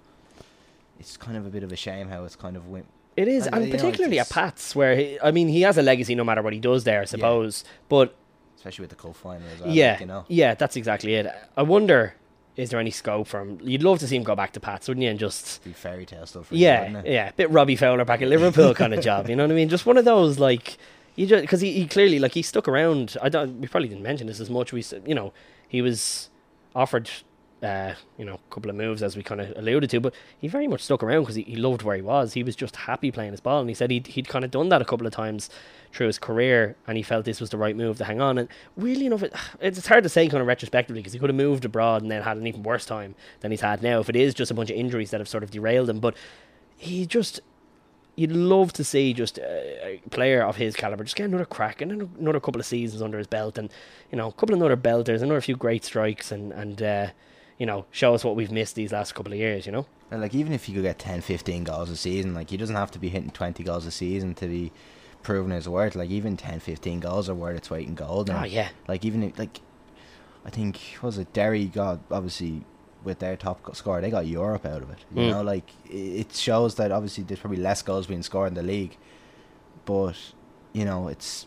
it's 1.01 1.17
kind 1.17 1.37
of 1.37 1.47
a 1.47 1.51
bit 1.51 1.63
of 1.65 1.73
a 1.73 1.77
shame 1.77 2.09
how 2.09 2.25
it's 2.25 2.37
kind 2.37 2.57
of 2.57 2.69
went. 2.69 2.87
It 3.17 3.27
is, 3.27 3.47
And, 3.47 3.57
and 3.57 3.65
know, 3.67 3.77
particularly 3.77 4.19
at 4.21 4.31
Pats, 4.31 4.77
where 4.77 4.95
he, 4.97 5.19
I 5.21 5.33
mean, 5.33 5.49
he 5.49 5.63
has 5.63 5.77
a 5.77 5.83
legacy 5.83 6.15
no 6.15 6.23
matter 6.25 6.43
what 6.43 6.53
he 6.53 6.61
does 6.61 6.85
there, 6.85 7.01
I 7.03 7.05
suppose. 7.07 7.65
But 7.89 8.15
Especially 8.57 8.85
with 8.85 8.91
the 8.91 8.97
cup 8.97 9.17
final 9.17 9.43
as 9.55 9.61
well. 9.61 9.71
yeah, 9.71 9.91
like, 9.93 10.01
you 10.01 10.07
know. 10.07 10.25
yeah, 10.29 10.55
that's 10.55 10.77
exactly 10.77 11.15
it. 11.15 11.27
I 11.57 11.63
wonder, 11.63 12.15
is 12.61 12.71
there 12.71 12.81
any 12.81 12.91
scope 12.91 13.27
for 13.27 13.41
him? 13.41 13.59
You'd 13.63 13.83
love 13.83 13.99
to 14.01 14.07
see 14.07 14.17
him 14.17 14.23
go 14.23 14.37
back 14.37 14.53
to 14.53 14.61
Pats, 14.61 14.87
wouldn't 14.89 15.03
you? 15.03 15.11
And 15.11 15.19
just 15.19 15.65
Be 15.65 15.73
fairy 15.73 16.05
tale 16.07 16.27
stuff. 16.27 16.47
For 16.47 16.55
yeah, 16.55 16.85
him, 16.85 17.07
yeah, 17.07 17.31
a 17.31 17.33
bit 17.33 17.51
Robbie 17.51 17.77
Fowler 17.77 18.05
back 18.05 18.23
at 18.23 18.29
Liverpool 18.29 18.75
kind 18.75 18.93
of 18.93 19.03
job. 19.03 19.29
You 19.29 19.37
know 19.37 19.45
what 19.45 19.53
I 19.53 19.55
mean? 19.55 19.69
Just 19.69 19.87
one 19.87 19.97
of 19.97 20.05
those 20.05 20.39
like 20.39 20.77
you 21.17 21.27
just 21.27 21.43
because 21.43 21.61
he, 21.61 21.73
he 21.73 21.87
clearly 21.87 22.19
like 22.19 22.35
he 22.35 22.43
stuck 22.43 22.69
around. 22.69 23.17
I 23.23 23.29
don't. 23.29 23.61
We 23.61 23.69
probably 23.69 23.89
didn't 23.89 24.03
mention 24.03 24.27
this 24.27 24.41
as 24.41 24.51
much. 24.51 24.73
We 24.73 24.85
you 25.07 25.15
know 25.15 25.33
he 25.69 25.83
was 25.83 26.31
offered. 26.75 27.11
Uh, 27.63 27.93
you 28.17 28.25
know, 28.25 28.35
a 28.35 28.55
couple 28.55 28.71
of 28.71 28.77
moves 28.77 29.03
as 29.03 29.19
we 29.19 29.23
kind 29.23 29.39
of 29.39 29.53
alluded 29.55 29.91
to, 29.91 30.01
but 30.01 30.15
he 30.39 30.49
very 30.49 30.67
much 30.67 30.83
stuck 30.83 31.03
around 31.03 31.23
because 31.23 31.35
he, 31.35 31.43
he 31.43 31.57
loved 31.57 31.83
where 31.83 31.95
he 31.95 32.01
was. 32.01 32.33
He 32.33 32.43
was 32.43 32.57
just 32.57 32.75
happy 32.75 33.11
playing 33.11 33.33
his 33.33 33.41
ball, 33.41 33.61
and 33.61 33.69
he 33.69 33.75
said 33.75 33.91
he'd 33.91 34.07
he'd 34.07 34.29
kind 34.29 34.47
of 34.47 34.51
done 34.51 34.71
that 34.71 34.81
a 34.81 34.85
couple 34.87 35.07
of 35.07 35.13
times 35.13 35.51
through 35.93 36.07
his 36.07 36.19
career, 36.19 36.77
and 36.87 36.97
he 36.97 37.03
felt 37.03 37.27
this 37.27 37.41
was 37.41 37.51
the 37.51 37.59
right 37.59 37.77
move 37.77 37.99
to 37.99 38.05
hang 38.05 38.21
on. 38.21 38.39
And 38.39 38.49
weirdly 38.77 39.07
enough, 39.07 39.23
it, 39.23 39.35
it's 39.61 39.87
hard 39.87 40.05
to 40.05 40.09
say 40.09 40.27
kind 40.29 40.41
of 40.41 40.47
retrospectively 40.47 41.01
because 41.01 41.13
he 41.13 41.19
could 41.19 41.29
have 41.29 41.37
moved 41.37 41.67
abroad 41.67 42.01
and 42.01 42.11
then 42.11 42.23
had 42.23 42.39
an 42.39 42.47
even 42.47 42.63
worse 42.63 42.87
time 42.87 43.15
than 43.41 43.51
he's 43.51 43.61
had 43.61 43.83
now. 43.83 44.01
If 44.01 44.09
it 44.09 44.17
is 44.17 44.33
just 44.33 44.51
a 44.51 44.55
bunch 44.55 44.71
of 44.71 44.77
injuries 44.77 45.11
that 45.11 45.21
have 45.21 45.29
sort 45.29 45.43
of 45.43 45.51
derailed 45.51 45.91
him, 45.91 46.01
but 46.01 46.17
he 46.79 47.05
just 47.05 47.41
you'd 48.17 48.33
love 48.33 48.73
to 48.75 48.85
see 48.85 49.15
just 49.15 49.39
a, 49.39 50.01
player 50.11 50.43
of 50.43 50.57
his 50.57 50.75
caliber 50.75 51.05
just 51.05 51.17
get 51.17 51.25
another 51.25 51.45
crack 51.45 51.81
and 51.81 52.09
another 52.19 52.41
couple 52.41 52.61
of 52.61 52.67
seasons 52.67 53.01
under 53.01 53.17
his 53.17 53.27
belt 53.27 53.57
and 53.57 53.71
you 54.11 54.19
know 54.19 54.29
a 54.29 54.33
couple 54.33 54.55
of 54.55 54.63
other 54.63 54.77
belters 54.77 55.23
another 55.23 55.41
few 55.41 55.57
great 55.57 55.85
strikes 55.85 56.31
and 56.31 56.53
and 56.53 56.83
uh, 56.83 57.07
you 57.61 57.67
know 57.67 57.85
show 57.93 58.15
us 58.15 58.25
what 58.25 58.35
we've 58.35 58.51
missed 58.51 58.75
these 58.75 58.91
last 58.91 59.15
couple 59.15 59.33
of 59.33 59.39
years 59.39 59.67
you 59.67 59.73
know 59.73 59.87
And 60.11 60.21
like 60.21 60.35
even 60.35 60.53
if 60.53 60.65
he 60.65 60.73
could 60.75 60.83
get 60.83 60.99
10, 60.99 61.21
15 61.21 61.63
goals 61.65 61.89
a 61.91 61.97
season, 61.97 62.35
like 62.35 62.51
he 62.51 62.57
doesn't 62.57 62.75
have 62.75 62.91
to 62.93 62.99
be 62.99 63.09
hitting 63.11 63.31
20 63.31 63.63
goals 63.63 63.87
a 63.87 63.93
season 63.93 64.35
to 64.35 64.47
be 64.49 64.73
proven 65.23 65.53
his 65.53 65.69
worth. 65.69 65.95
Like 65.95 66.11
even 66.11 66.37
10, 66.37 66.59
15 66.59 66.99
goals 67.01 67.29
are 67.29 67.35
worth 67.37 67.57
its 67.59 67.71
weight 67.71 67.87
in 67.87 67.95
gold. 67.95 68.29
And 68.31 68.39
oh 68.41 68.45
yeah 68.59 68.71
Like 68.89 69.05
even 69.05 69.23
if, 69.23 69.39
like, 69.39 69.61
I 70.45 70.51
think 70.51 70.81
was 71.03 71.17
it 71.19 71.33
Derry 71.33 71.67
got 71.67 72.01
obviously 72.11 72.65
with 73.05 73.19
their 73.21 73.37
top 73.37 73.77
scorer, 73.77 74.01
they 74.01 74.11
got 74.11 74.27
Europe 74.27 74.67
out 74.67 74.83
of 74.83 74.91
it. 74.91 74.99
You 75.15 75.23
Mm. 75.23 75.31
know, 75.31 75.43
like 75.55 75.69
it 75.89 76.33
shows 76.35 76.75
that 76.75 76.91
obviously 76.91 77.23
there's 77.25 77.41
probably 77.45 77.63
less 77.63 77.81
goals 77.83 78.07
being 78.09 78.25
scored 78.25 78.49
in 78.49 78.55
the 78.55 78.63
league, 78.75 78.97
but 79.85 80.17
you 80.73 80.85
know 80.85 81.09
it's 81.09 81.47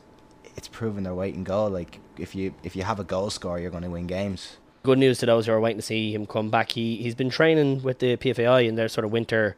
it's 0.55 0.67
proven 0.67 1.03
their 1.03 1.15
weight 1.15 1.35
in 1.35 1.43
goal. 1.43 1.69
Like 1.69 1.99
if 2.17 2.35
you 2.35 2.53
if 2.63 2.75
you 2.77 2.83
have 2.83 2.99
a 2.99 3.03
goal 3.03 3.29
scorer, 3.29 3.59
you're 3.59 3.71
going 3.77 3.83
to 3.89 3.89
win 3.89 4.07
games. 4.07 4.57
Good 4.83 4.97
news 4.97 5.17
to 5.19 5.25
those 5.25 5.45
who 5.45 5.53
are 5.53 5.59
waiting 5.59 5.79
to 5.79 5.81
see 5.81 6.13
him 6.13 6.25
come 6.25 6.49
back. 6.49 6.71
He 6.71 6.97
he's 6.97 7.15
been 7.15 7.29
training 7.29 7.81
with 7.81 7.99
the 7.99 8.17
PFAI 8.17 8.67
in 8.67 8.75
their 8.75 8.89
sort 8.89 9.05
of 9.05 9.11
winter 9.11 9.55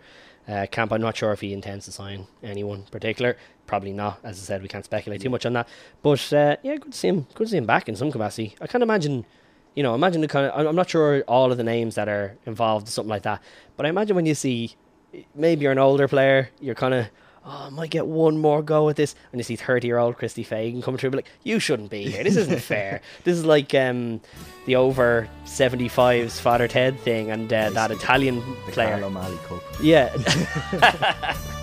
uh, 0.48 0.68
camp. 0.72 0.94
I'm 0.94 1.02
not 1.02 1.18
sure 1.18 1.34
if 1.34 1.42
he 1.42 1.52
intends 1.54 1.86
to 1.86 1.92
sign 1.92 2.28
anyone 2.44 2.84
particular. 2.84 3.36
Probably 3.68 3.94
not. 3.94 4.20
As 4.24 4.38
I 4.38 4.44
said, 4.44 4.62
we 4.62 4.68
can't 4.68 4.86
speculate 4.86 5.22
too 5.22 5.30
much 5.30 5.46
on 5.46 5.54
that. 5.54 5.68
But 6.04 6.32
uh, 6.32 6.58
yeah, 6.62 6.76
good 6.78 6.92
to 6.92 6.98
see 6.98 7.08
him. 7.08 7.28
Good 7.34 7.46
to 7.46 7.52
see 7.52 7.58
him 7.58 7.66
back 7.66 7.90
in 7.90 7.96
some 7.96 8.12
capacity. 8.12 8.56
I 8.62 8.68
can't 8.68 8.84
imagine. 8.84 9.26
You 9.76 9.84
know, 9.84 9.94
imagine 9.94 10.22
the 10.22 10.28
kind 10.28 10.46
of. 10.46 10.68
I'm 10.68 10.76
not 10.76 10.90
sure 10.90 11.22
all 11.28 11.52
of 11.52 11.58
the 11.58 11.64
names 11.64 11.96
that 11.96 12.08
are 12.08 12.38
involved, 12.46 12.88
or 12.88 12.92
something 12.92 13.10
like 13.10 13.24
that. 13.24 13.42
But 13.76 13.86
I 13.86 13.90
imagine 13.90 14.16
when 14.16 14.26
you 14.26 14.36
see, 14.36 14.76
maybe 15.34 15.64
you're 15.64 15.72
an 15.72 15.80
older 15.80 16.08
player, 16.08 16.50
you're 16.62 16.76
kind 16.76 16.94
of 16.94 17.08
oh, 17.46 17.66
I 17.68 17.70
might 17.70 17.90
get 17.90 18.08
one 18.08 18.38
more 18.38 18.62
go 18.62 18.90
at 18.90 18.96
this. 18.96 19.16
And 19.32 19.40
you 19.40 19.44
see 19.44 19.56
30 19.56 19.88
year 19.88 19.98
old 19.98 20.18
Christy 20.18 20.44
Fagan 20.44 20.82
coming 20.82 20.98
through, 20.98 21.12
but 21.12 21.18
like, 21.18 21.32
you 21.44 21.60
shouldn't 21.60 21.90
be 21.90 22.10
here. 22.10 22.24
This 22.24 22.36
isn't 22.38 22.62
fair. 22.62 23.02
This 23.24 23.38
is 23.38 23.46
like 23.46 23.74
um, 23.74 24.22
the 24.66 24.76
over 24.76 25.28
75s 25.46 26.40
Father 26.40 26.68
Ted 26.68 27.00
thing 27.00 27.32
and 27.32 27.52
uh, 27.52 27.70
that 27.72 27.92
Italian 27.92 28.40
The 28.66 28.72
player. 28.72 28.90
Carlo 28.92 29.10
Mali 29.10 29.38
Cup. 29.48 29.64
Yeah. 29.82 31.36